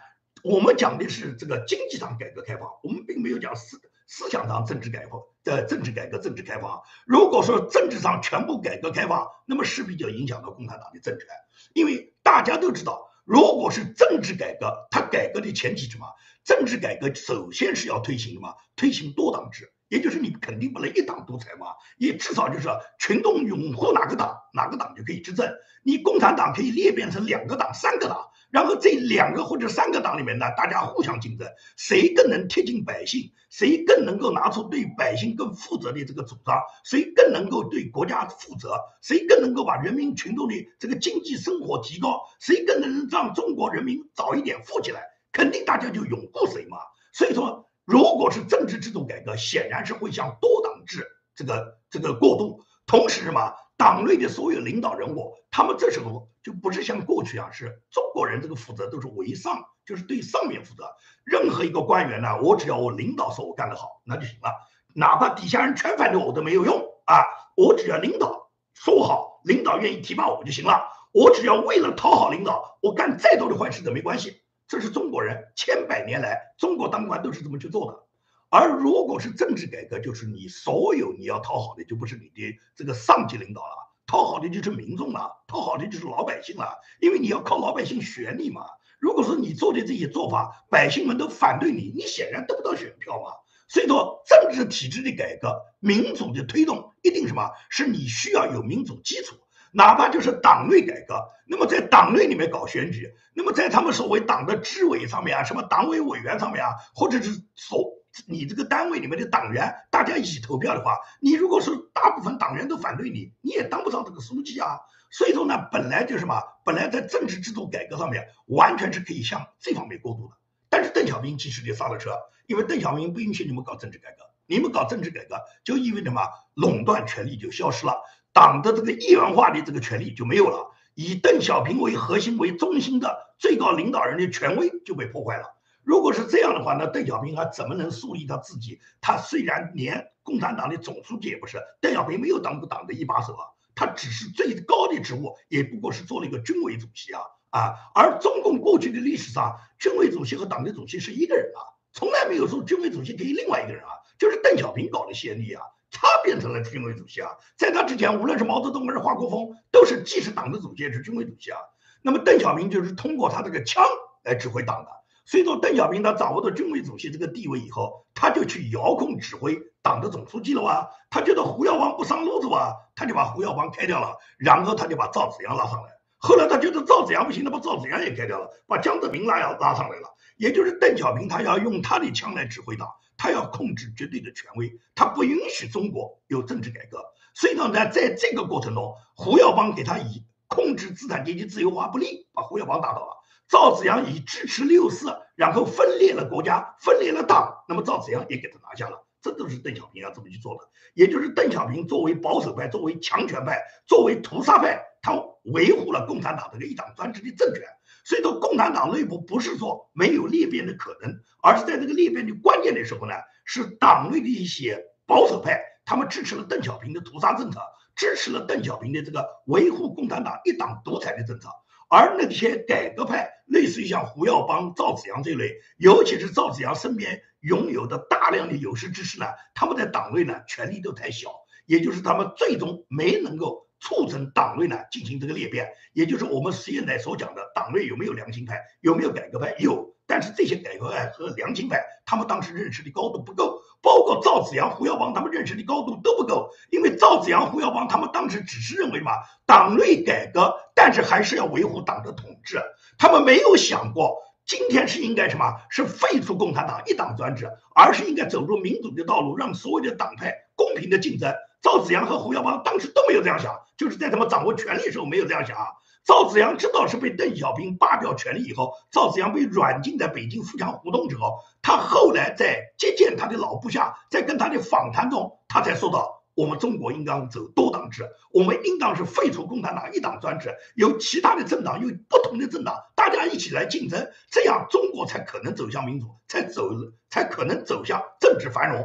[0.42, 6.82] 我们讲的是这个经济上改革开放，我们并没有讲思思想上政治改革的政治改革、政治开放。
[7.04, 11.26] 如果说政治上全部改革开放，那么势必就影响到共产党的政权，
[11.74, 13.10] 因为大家都知道。
[13.24, 16.06] 如果是政治改革，它改革的前提什么？
[16.44, 18.54] 政治改革首先是要推行什么？
[18.74, 21.66] 推行多党制，也就是你肯定不能一党独裁嘛，
[21.98, 22.68] 也至少就是
[22.98, 25.48] 群众拥护哪个党，哪个党就可以执政。
[25.84, 28.31] 你共产党可以裂变成两个党、三个党。
[28.52, 31.48] 然后这两个或者三个党里面呢，大家互相竞争，
[31.78, 46.76] 谁更能贴近百姓，谁更能够拿出对百姓更负责的这个主张，谁更能够对国家负责，谁更能够把人民群众的这个经济生活提高，谁更能让中国人民早一点富起来，肯定大家就拥护谁嘛。
[47.14, 53.54] 所以说，如果是政治制度改革，显然是会向多党制这个这个过渡，同时什么？
[53.82, 60.84] 党内的所有领导人物，他们这时候就不是像过去啊，是中国人这个负责都是为上，就是对上面负责。
[61.24, 64.52] 任何一个官员呢，我只要我领导说我干得好，那就行了，
[64.94, 67.24] 哪怕底下人全反对我都没有用啊。
[67.56, 70.88] 我只要领导说好，领导愿意提拔我就行了。
[71.10, 74.42] 我只要为了讨好领导，我干再多的坏事都没关系。
[74.68, 78.06] 这是中国人千百年来中国当官都是这么去做的。
[78.54, 88.66] 而如果是政治改革，就是你所有你要讨好的，就不是你的这个上级领导了，讨好的就是民众了，讨好的就是老百姓了，因为你要靠老百姓选你嘛。
[88.98, 93.30] 如果说你做的这些做法，百姓们都反对你，你显然得不到选票嘛。
[93.68, 97.52] 所以说，政治体制的改革、民主的推动，一定什么？
[97.70, 99.36] 是你需要有民主基础，
[99.72, 101.14] 哪怕就是党内改革。
[101.46, 108.01] 那么在党内里面搞选举，那么在他们所谓党的支委上面啊，什么党委委员上面啊，或者是所。
[108.26, 114.78] 你这个单位里面的党员，大家一起投票的话，你如果是大部分党员都反对你，你也当不上这个书记啊。
[115.10, 120.34] 所以说呢，本来就什么，本来在政治制度改革上面，完全是可以向这方面过渡的。
[120.68, 126.22] 但是邓小平及时就刹了车，因为邓小平不允许你们搞政治改革，你们搞政治改革就意味着什么，
[126.54, 128.00] 垄断权力就消失了，
[128.32, 135.54] 党的这个一元化的这个权利就没有了，以邓小平为核心为中心的最高领导人的权威就被破坏了。
[135.84, 138.80] 如果是这样的话，那邓小平还怎么能树立他自己？
[139.00, 147.74] 他虽然连共产党的总书记也不是，邓小平没有当过党的一把手啊，他只是最高的职务，也不过是做了一个军委主席啊啊！
[147.94, 151.60] 而中共过去的历史上，军委主席和党的主席是一个人啊，
[151.92, 161.58] 从来没有说军委主席给另外一个人啊，就是邓小平搞的先例啊，他变成了军委主席啊，在他之前，无论是毛泽东还是华国锋，都是既是党的主席也是军委主席啊。
[162.02, 163.84] 那么邓小平就是通过他这个枪
[164.22, 165.01] 来指挥党的。
[165.24, 170.90] 所以说，邓小平他掌握到军委主席这个地位以后，他就去遥控指挥党的总书记了哇。
[171.10, 175.90] 他觉得胡耀邦不上路子哇，他就把胡耀邦开掉了，然后他就把赵紫阳拉上来。
[176.18, 180.08] 后来他觉得赵紫阳不行，他把赵紫阳也开掉了，把江泽民拉要拉上来了。
[180.36, 186.98] 也就是邓小平他要用他的枪来指挥党，他要控制绝对的权威，他不允许中国有政治改革。
[187.34, 193.16] 所以呢，在这个过程中，胡耀邦给他以控制资产阶级自由化不利，把胡耀邦打倒了。
[193.48, 200.68] 赵紫阳以支持六四，然后分裂了国家，分裂了党，那么赵紫阳也给他拿下了，这都是邓小平要这么去做的。
[200.92, 205.12] 也就是邓小平作为保守派，作为强权派，作为屠杀派，他
[205.44, 207.62] 维护了共产党这个一党专制的政权。
[208.04, 213.14] 所以说，共产党内部不是说没有裂变的可能，而是在这个裂变的关键的时候呢，
[213.46, 217.60] 是党内的一些保守派，他们支持了邓小平的屠杀政策，
[217.94, 221.48] 支持了邓小平的这个维护共产党一党独裁的政策。
[221.88, 231.30] 而那些改革派，类似于像胡耀邦、赵紫阳这类，尤其是赵紫阳身边拥有的大量的有识之士呢，他们在党内呢权力都太小，
[231.66, 239.54] 也就是他们最终没能够促成党内呢进行这个裂变，也就是我们现在所讲的党内有没有良心派，有没有改革派？
[239.58, 239.92] 有。
[240.04, 246.48] 但是这些改革派和良心派，他们当时认识的高度不够，包括赵紫阳、胡耀邦，他们认识的高度都不够。
[246.70, 249.12] 因为赵紫阳、胡耀邦他们当时只是认为嘛，
[249.44, 252.62] 党内改革，但是还是要维护党的统治。
[252.96, 255.56] 他们没有想过，今天是应该什么？
[255.68, 261.34] 是废除共产党一党专制，而是应该走入民主的道路，让所有的党派公平的竞争。
[261.60, 265.66] 赵紫阳和胡耀邦当时都没有这样想，就是在他们掌握权力的时候没有这样想啊。
[266.04, 286.68] 赵紫阳知道是被邓小平扒掉权力以后，赵紫阳被软禁在北京富强胡同之后，他后来在接见他的老部下，在跟他的访谈中，他才说到：我们中国应当走多党制，我们应当是废除共产党一党专制，由其他的政党，由不同的政党，大家一起来竞争，这样中国才可能走向民主，才走
[287.10, 288.84] 才可能走向政治繁荣。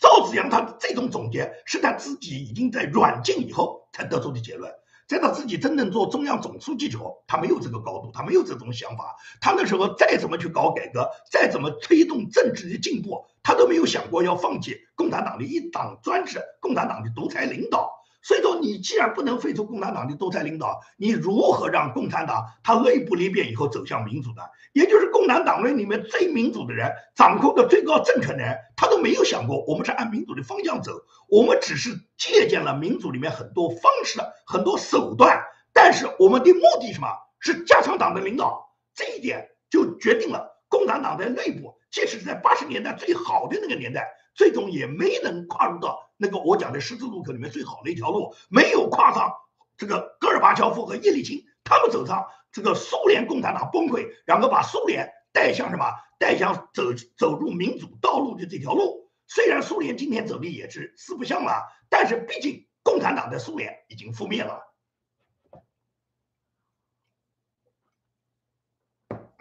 [0.00, 4.72] 赵紫阳他这种总结是他自己已经在软禁以后才得出的结论。
[5.06, 9.14] 在他自己真正做中央总书记时候，他没有这个高度，他没有这种想法。
[9.40, 17.92] 他那时候再怎么去搞改革，再怎么推动政治的进步，他都没有想过要放弃共产党的一党专制、共产党的独裁领导。
[18.20, 24.42] 所以说，你既然不能废除共产党的独裁领导，你如何让共产党它内部裂变以后走向民主呢？
[24.76, 30.92] 也就是共产党内里面最民主的人，掌控的最高政权的人，他都没有想过我们是按民主的方向走，
[31.30, 37.08] 我们只是借鉴了民主里面很多方式、很多手段，但是我们的目的什么？
[37.38, 38.70] 是加强党的领导。
[38.94, 44.06] 这一点就决定了共产党在内部，即使在八十年代最好的那个年代。
[44.34, 49.32] 最终也没能跨入到那个我讲的十字路口里面最好的一条路，没有跨上
[49.78, 55.84] 这个戈尔巴乔夫和叶利钦他们走上这个苏联共产党崩溃，然后把苏联带向什么？
[56.18, 59.10] 带向走走入民主道路的这条路。
[59.26, 64.62] 虽然苏联今天走的也是四不像了，但是毕竟共产党的苏联已经覆灭了。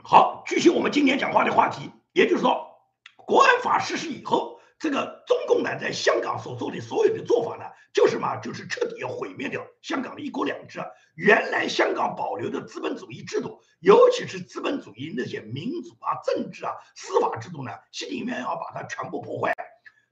[0.03, 2.76] 好，继续我们今天讲话的话题，也就是说，
[3.15, 4.54] 国安法实施以后。
[4.78, 7.63] 这个中共呢，在香港所做的所有的做法呢，
[7.93, 10.80] 就是嘛，就是彻底要毁灭掉香港的一国两制。
[11.15, 19.53] 原来香港保留的资本主义制度，尤其是资本主义那些民主啊、政治啊、司法制度呢，习近平要把它全部破坏。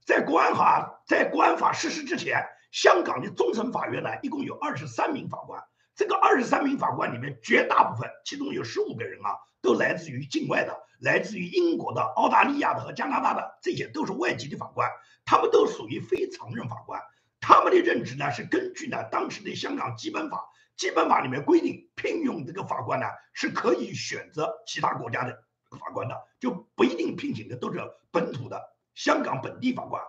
[0.05, 5.61] 在国安法在国安法实施之前，香港的终审法院呢，一共有二十三名法官。
[5.95, 10.83] 这个二十三名法官里面，绝大部分，其中有十五个人啊，都来自于境外的。
[10.99, 14.89] 来自于英国的、澳大利亚的和加拿大的，这些都是外籍的法官，
[15.25, 17.01] 他们都属于非常任法官。
[17.41, 28.61] 他们的任职呢是根据呢当时的香港基本法，基本法里面规定，聘用这个法官呢是可以选择其他国家的法官的，就不一定聘请的都是本土的
[28.95, 30.01] 香港本地法官。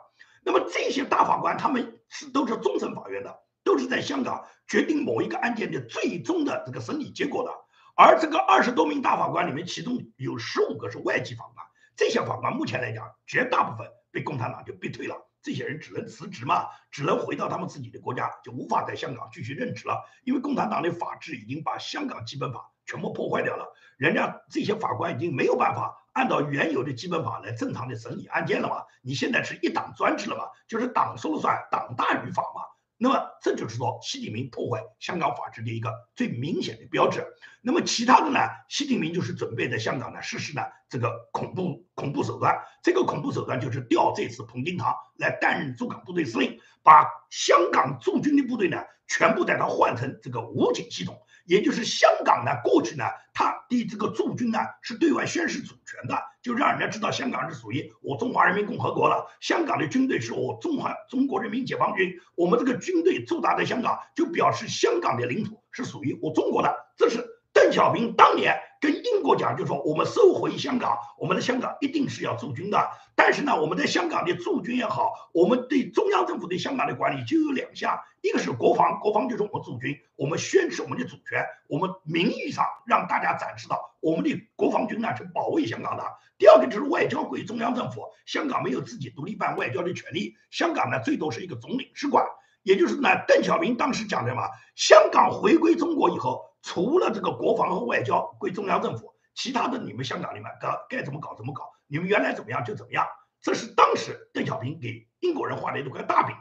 [0.45, 7.51] 那么这些大法官他们是都是终审法院的，都是在香港决定某一个案件的最终的这个审理结果的。
[7.97, 11.67] 而这个二十多名大法官里面，其中有十五个是外籍法官。
[11.97, 15.17] 这些法官目前来讲，绝大部分被共产党就逼退了。
[15.43, 20.05] 这些人只能辞职嘛，只能回到他们自己的国家，就无法在香港继续任职了。
[20.25, 23.73] 因为共产党的法治已经把香港基本法全部破坏掉了。
[23.97, 28.85] 人家这些法官已经没有办法按照原有的基本法来正常的审理案件了嘛？
[29.03, 30.45] 你现在是一党专制了嘛？
[30.67, 32.62] 就是党说了算，党大于法嘛？
[32.97, 37.27] 那么这就是说，习近平破坏香港法治的一个最明显的标志。
[37.61, 38.39] 那么其他的呢？
[38.69, 42.57] 习近平就是准备在香港呢实施呢这个恐怖恐怖手段。
[42.83, 48.79] 这个恐怖手段就是调这次彭金堂来担任驻港部队司令，把香港驻军的部队呢
[49.09, 51.19] 全部带他换成这个武警系统。
[51.45, 59.27] 也就是香港呢，过去呢，他的这个驻军呢是对外宣示主权的，就让人家知道香港是属于我中华人民共和国了。
[59.41, 66.75] 香港的军队是我中华中国人民解放军，我们这个军队驻扎在香港，就表示香港的领土是属于我中国的。
[66.97, 67.25] 这是
[67.65, 68.61] 邓小平当年。
[68.79, 72.91] 跟英国讲，就说我们收回香港，我们的香港一定是要驻军的。
[73.15, 86.05] 但是呢，我们在香港的驻军也好，我们对中央政府对香港的管理就有两项，一个是国防，国防就是我们驻军，我们宣示我们的主权，我们名义上让大家展示到我们的国防军呢是保卫香港的。
[86.37, 92.27] 第二个就是外交归中央政府，香港没有自己独立办外交的权利，香港呢最多是一个总领事馆。
[92.62, 94.43] 也就是呢，邓小平当时讲的嘛，
[94.77, 96.43] 香港回归中国以后。
[96.65, 103.07] 除了这个国防和外交归中央政府，其他的你们香港里面该该怎么搞怎么搞，你们原来怎么样就怎么样。
[103.43, 106.35] 这是当时邓小平给英国人画的一块大饼。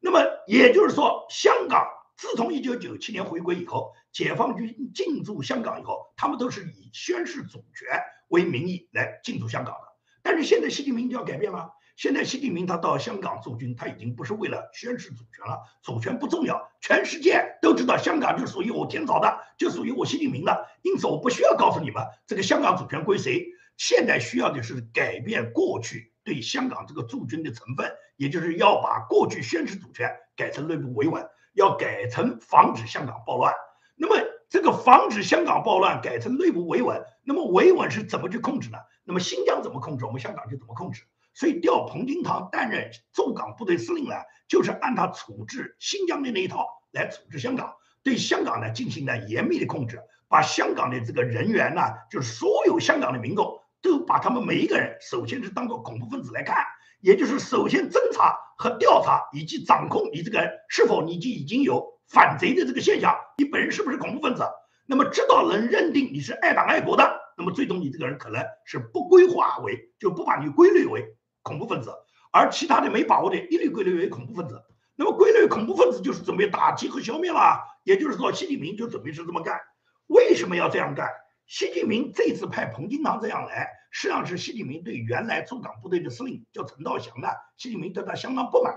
[0.00, 9.80] 那么也就是说，香港自从一九九七年回归以后，解放军进驻香港以后，他们都是以宣誓主权为名义来进驻香港的。
[10.22, 11.70] 但是现在习近平就要改变了。
[11.96, 23.46] 现在习近平他到香港驻军，他已经不是为了宣示主权了，主权不重要，全世界都知道香港就属于我天朝的，就属于我习近平的，因此我不需要告诉你们这个香港主权归谁。
[23.78, 33.54] 现在需要的是改变过去对香港这个驻军的成分，也就是要把过去宣示主权改成内部维稳，要改成防止香港暴乱。
[33.94, 38.76] 那么这个防止香港暴乱改成内部维稳，那么维稳是怎么去控制呢？
[39.02, 41.02] 那么新疆怎么控制，我们香港就怎么控制。
[41.36, 44.14] 所以调彭金堂担任驻港部队司令呢，
[44.48, 56.56] 就是按他处置新疆的那一套来处置香港，对香港呢进行了严密的控制，把香港的这个人员呢，就是所有香港的民众都把他们每一个人首先是当做恐怖分子来看，
[57.02, 64.42] 也就是首先侦查和调查以及掌控你这个人是否你就已经有反贼的这个现象，你本人是不是恐怖分子，
[64.86, 71.14] 那么直到能认定你是爱党爱国的，那么最终你这个人可能是不归化为，就不把你归类为。
[71.46, 71.94] 恐怖分子，
[72.32, 74.64] 而其他的没把握的，一律归类为恐怖分子。
[74.96, 77.62] 那么归类恐怖分子，就是准备打击和消灭了。
[77.84, 79.60] 也就是说，习近平就准备是这么干。
[80.08, 81.08] 为什么要这样干？
[81.46, 88.76] 习近平这次派彭金堂这样来，实际上是习近平对原来驻港部队的司令叫陈道祥的，习近平对他相当不满，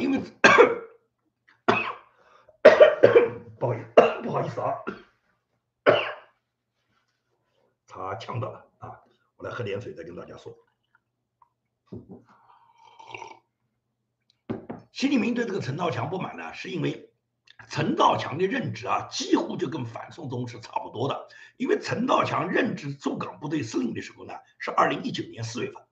[0.00, 0.18] 因为
[3.60, 3.84] 不好意思，
[4.24, 4.74] 不好意思啊，
[7.86, 8.65] 他呛到了。
[9.36, 10.56] 我来喝点水，再跟大家说。
[14.92, 17.12] 习近平对这个陈道强不满呢，是因为
[17.68, 21.28] 陈道强的任职啊，几乎就跟反送中是差不多的。
[21.58, 25.82] 因为陈道强任职驻港部队司令的时候呢，是二零一九年四月份，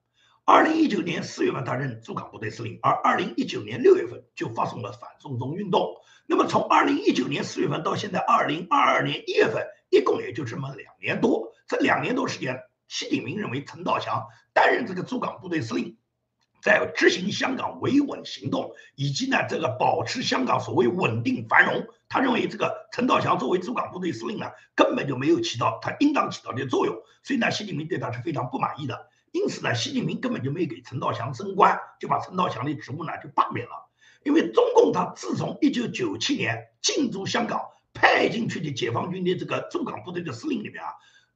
[0.47, 5.97] 二零一九年四月份他任驻港部队司令，而二零一九年六月份就发生了反送中运动。
[6.27, 12.63] 那么从二零一九年四月份到现在二零二二年一月份，一共也就这么两年多，这两年多时间。
[12.95, 15.97] 习近平认为陈道强担任这个驻港部队司令，
[16.63, 29.11] 在执行香港维稳行动，以及呢这个保持香港所谓稳定繁荣，他认为这个陈道强作为驻港部队司令呢，根本就没有起到他应当起到的作用，所以呢，习近平对他是非常不满意的。
[29.33, 33.91] 因此呢，习近平根本就没给陈道强升官，就把陈道强的职务呢就罢免了。
[34.23, 37.61] 因为中共他自从一九九七年进驻香港
[37.93, 40.95] 派进去的解放军的这个驻港部队的司令里面啊，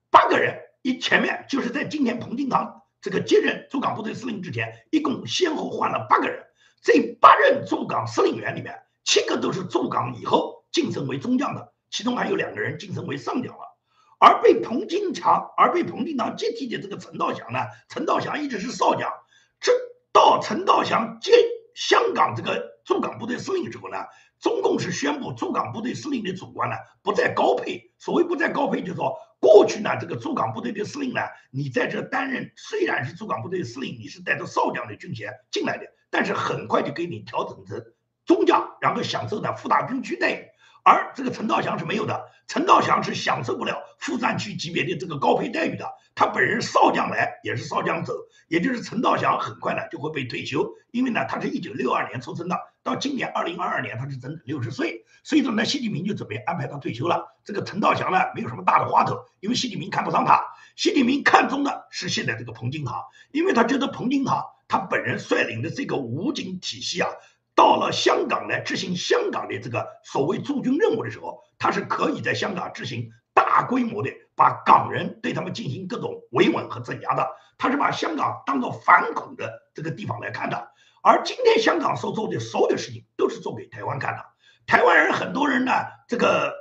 [0.09, 0.56] 八个人。
[0.83, 6.45] 一前面就是在今天彭定康这个接任驻港部队司令之前，一共先后换了八个人。
[6.83, 13.76] 这八任驻港司令员里面，七个都是驻港以后晋升为中将的，其中还有两个人晋升为上将了。
[14.20, 19.12] 而被彭金强而被彭定康接替的这个陈道祥呢，陈道祥一直是少将。
[19.61, 19.72] 这
[20.12, 21.33] 到陈道祥接
[21.74, 23.99] 香港这个驻港部队司令之后呢，
[24.41, 27.93] 中共是宣布驻港部队司令的主官呢不再高配。
[27.99, 29.14] 所谓不再高配，就是说。
[29.41, 31.20] 过去呢，这个驻港部队的司令呢，
[31.53, 37.80] 你在这担任虽然是驻港部队司令，你是带着少将的军衔进来的，但是很快就给你调整成
[38.26, 40.45] 中将，然后享受的副大军区待遇。
[40.82, 45.89] 而这个陈道祥是没有的，陈道祥是享受不了副战区级别的这个高配待遇的。
[46.16, 48.14] 他本人少将来也是少将走，
[48.49, 52.59] 也就是陈道祥很快呢就会被退休，因为呢他是一九六二年出生的。
[52.89, 57.36] 到今年二零二二年他是整整六十岁，所以说呢，习近平就准备安排他退休了。
[57.45, 60.43] 这个陈道祥呢，没有什么大的花头，因为习近平看不上他，
[60.74, 67.11] 习近平看中的是现在这个彭金堂，因为他觉得彭金堂他本人率领的这个武警体系啊，
[67.55, 77.28] 到了香港来执行香港的这个所谓驻军任务的时候，他是可以在香港执行大规模的把港人对他们进行各种维稳和镇压的，
[77.59, 80.70] 他是把香港当做反恐的这个地方来看的。
[81.09, 84.22] 而今天香港所做的所有的事情都是做给台湾看的，
[84.66, 85.72] 台湾人很多人呢，
[86.06, 86.54] 这个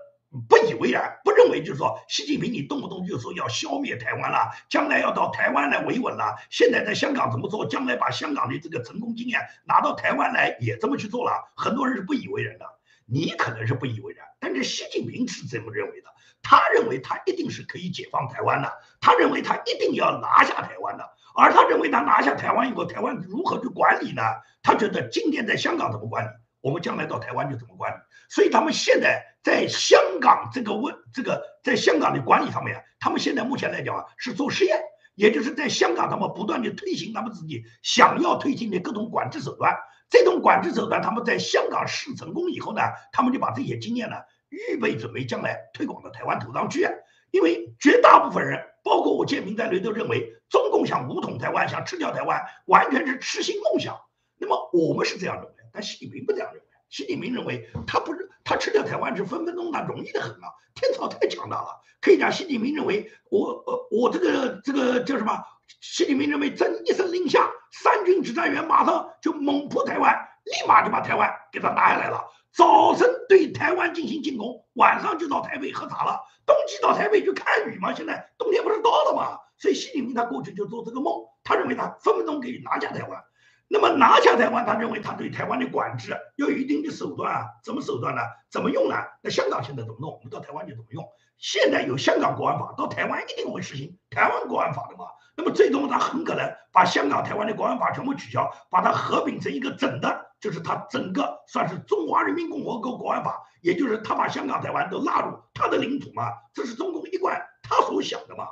[0.48, 12.66] 不以为然，不认为就是说习近平你动不动就说要消灭台湾了，将来要到台湾来维稳了，现在在香港怎么做，将来把香港的这个成功经验拿到台湾来也这么去做了，很多人是不以为然的。
[13.06, 16.08] 你可能是不以为然，但是习近平是这么认为的，
[16.42, 18.72] 他认为他一定是可以解放台湾的，
[19.02, 21.04] 他认为他一定要拿下台湾的。
[21.40, 24.24] 而他认为，他拿下台湾以后，台湾如何去管理呢？
[24.64, 26.30] 他觉得今天在香港怎么管理，
[26.62, 27.96] 我们将来到台湾就怎么管理。
[28.28, 34.82] 所以他们现在在香港这个问这个在香港的管理上面，他们现在目前来讲啊是做实验，
[35.14, 39.78] 也就是在香港他们不断的推行他们自己想要推行的各种管制手段。
[40.10, 42.82] 这种管制手段，他们在香港试成功以后呢，
[43.12, 44.16] 他们就把这些经验呢
[44.50, 46.88] 预备准备将来推广到台湾头上去。
[47.30, 48.60] 因为绝大部分人。
[48.84, 54.00] 包括我建平在内都认为，中共想武统台湾，想吃掉台湾，完全是痴心梦想。
[54.38, 56.68] 那么我们是这样认为，但习近平不这样认为。
[56.90, 61.82] 习近平认为，他不是他吃掉台湾是分分钟那容易的很啊，天朝太强大了。
[62.00, 65.44] 可以讲，习近平认为，我呃我这个这个叫什么？
[65.82, 72.26] 习近平认为，朕一声令下，三军指战员马上就猛扑台湾，立马就把台湾给他拿下来了。
[72.54, 76.22] 早晨对台湾进行进攻，晚上就到台北喝茶了。
[76.46, 77.94] 冬季到台北去看雨嘛？
[77.94, 79.40] 现在冬天不是到了吗？
[79.58, 83.24] 所以习近平他过去就做这个梦，他认为他分分钟可以拿下台湾。
[83.68, 87.46] 那么拿下台湾，他认为他对台湾的管制要有一定的手段啊？
[87.66, 88.22] 什么手段呢？
[88.50, 88.96] 怎么用呢？
[89.22, 90.12] 那香港现在怎么弄？
[90.12, 91.04] 我们到台湾就怎么用？
[91.38, 95.06] 现在有香港国安法，到台湾一定会实行台湾国安法的嘛？
[95.36, 100.27] 那么最终他很可能把香港、台湾的国安法全部取消，把它合并成一个整的。
[100.40, 108.48] 就是他整个算是中华人民共和国国安法，也就是他把香港、台湾都纳入他的领土嘛，这是中共一贯他所想的嘛。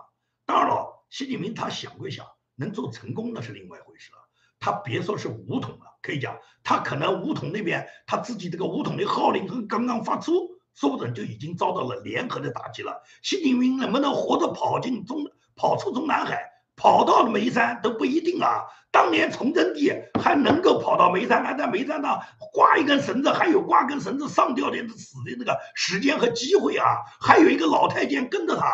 [0.45, 2.25] 当然了，习近平他想归想，
[2.55, 4.17] 能做成功那是另外一回事了。
[4.59, 10.31] 他别说是武统了，可以讲他可能武统那边他自己这个武统的号令和刚刚发出，
[10.73, 13.03] 说不准就已经遭到了联合的打击了。
[13.21, 15.23] 习近平能不能活着跑进中
[15.55, 16.54] 跑出中南海？
[16.75, 18.65] 跑到眉山都不一定啊！
[18.91, 22.21] 当年崇祯帝还能够跑到眉山，还在眉山上
[22.53, 26.97] 挂一根绳子，还有挂根绳子上吊的死的那个时间和机会啊！
[27.19, 28.65] 还有一个老太监跟着他。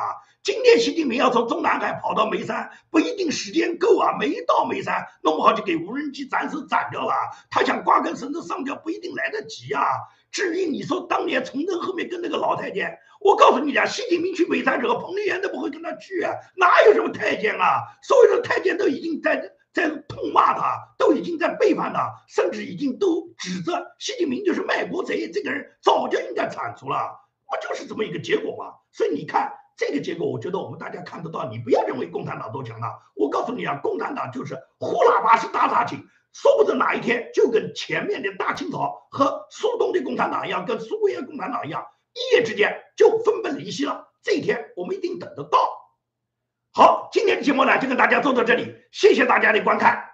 [0.43, 4.18] 今天习近平要从中南海跑到眉山，不一定时间够啊！
[4.20, 7.14] 没到眉山，弄不好就给无人机斩首斩掉了。
[7.52, 9.84] 他想挂根绳子上吊，不一定来得及啊！
[10.32, 17.84] 至于你说当年崇祯后面跟那个老太监，我告诉你讲，习近平去北山之后，彭丽媛都不会跟他去啊，哪有什么太监啊？
[18.01, 28.73] 所有的太监都已经在在痛骂他，都已经在背叛他，甚至已经都指责习近平就是卖国贼，这个人早就应该铲除了，不就是这么一个结果吗？
[28.91, 35.97] 所以你看这个结果，我觉得我们大家看得到，你不要认为共产党多强大，我告诉你啊，共产党就是呼喇叭式大杀器。
[36.34, 44.07] 说不准哪一天就跟前面的大清朝和苏东的共产党一样，跟苏维埃共产党一样，一夜之间就分崩离析了。
[44.23, 45.57] 这一天我们一定等得到。
[46.73, 50.11] 好，今天的节目呢就跟大家做到这里，谢谢大家的观看。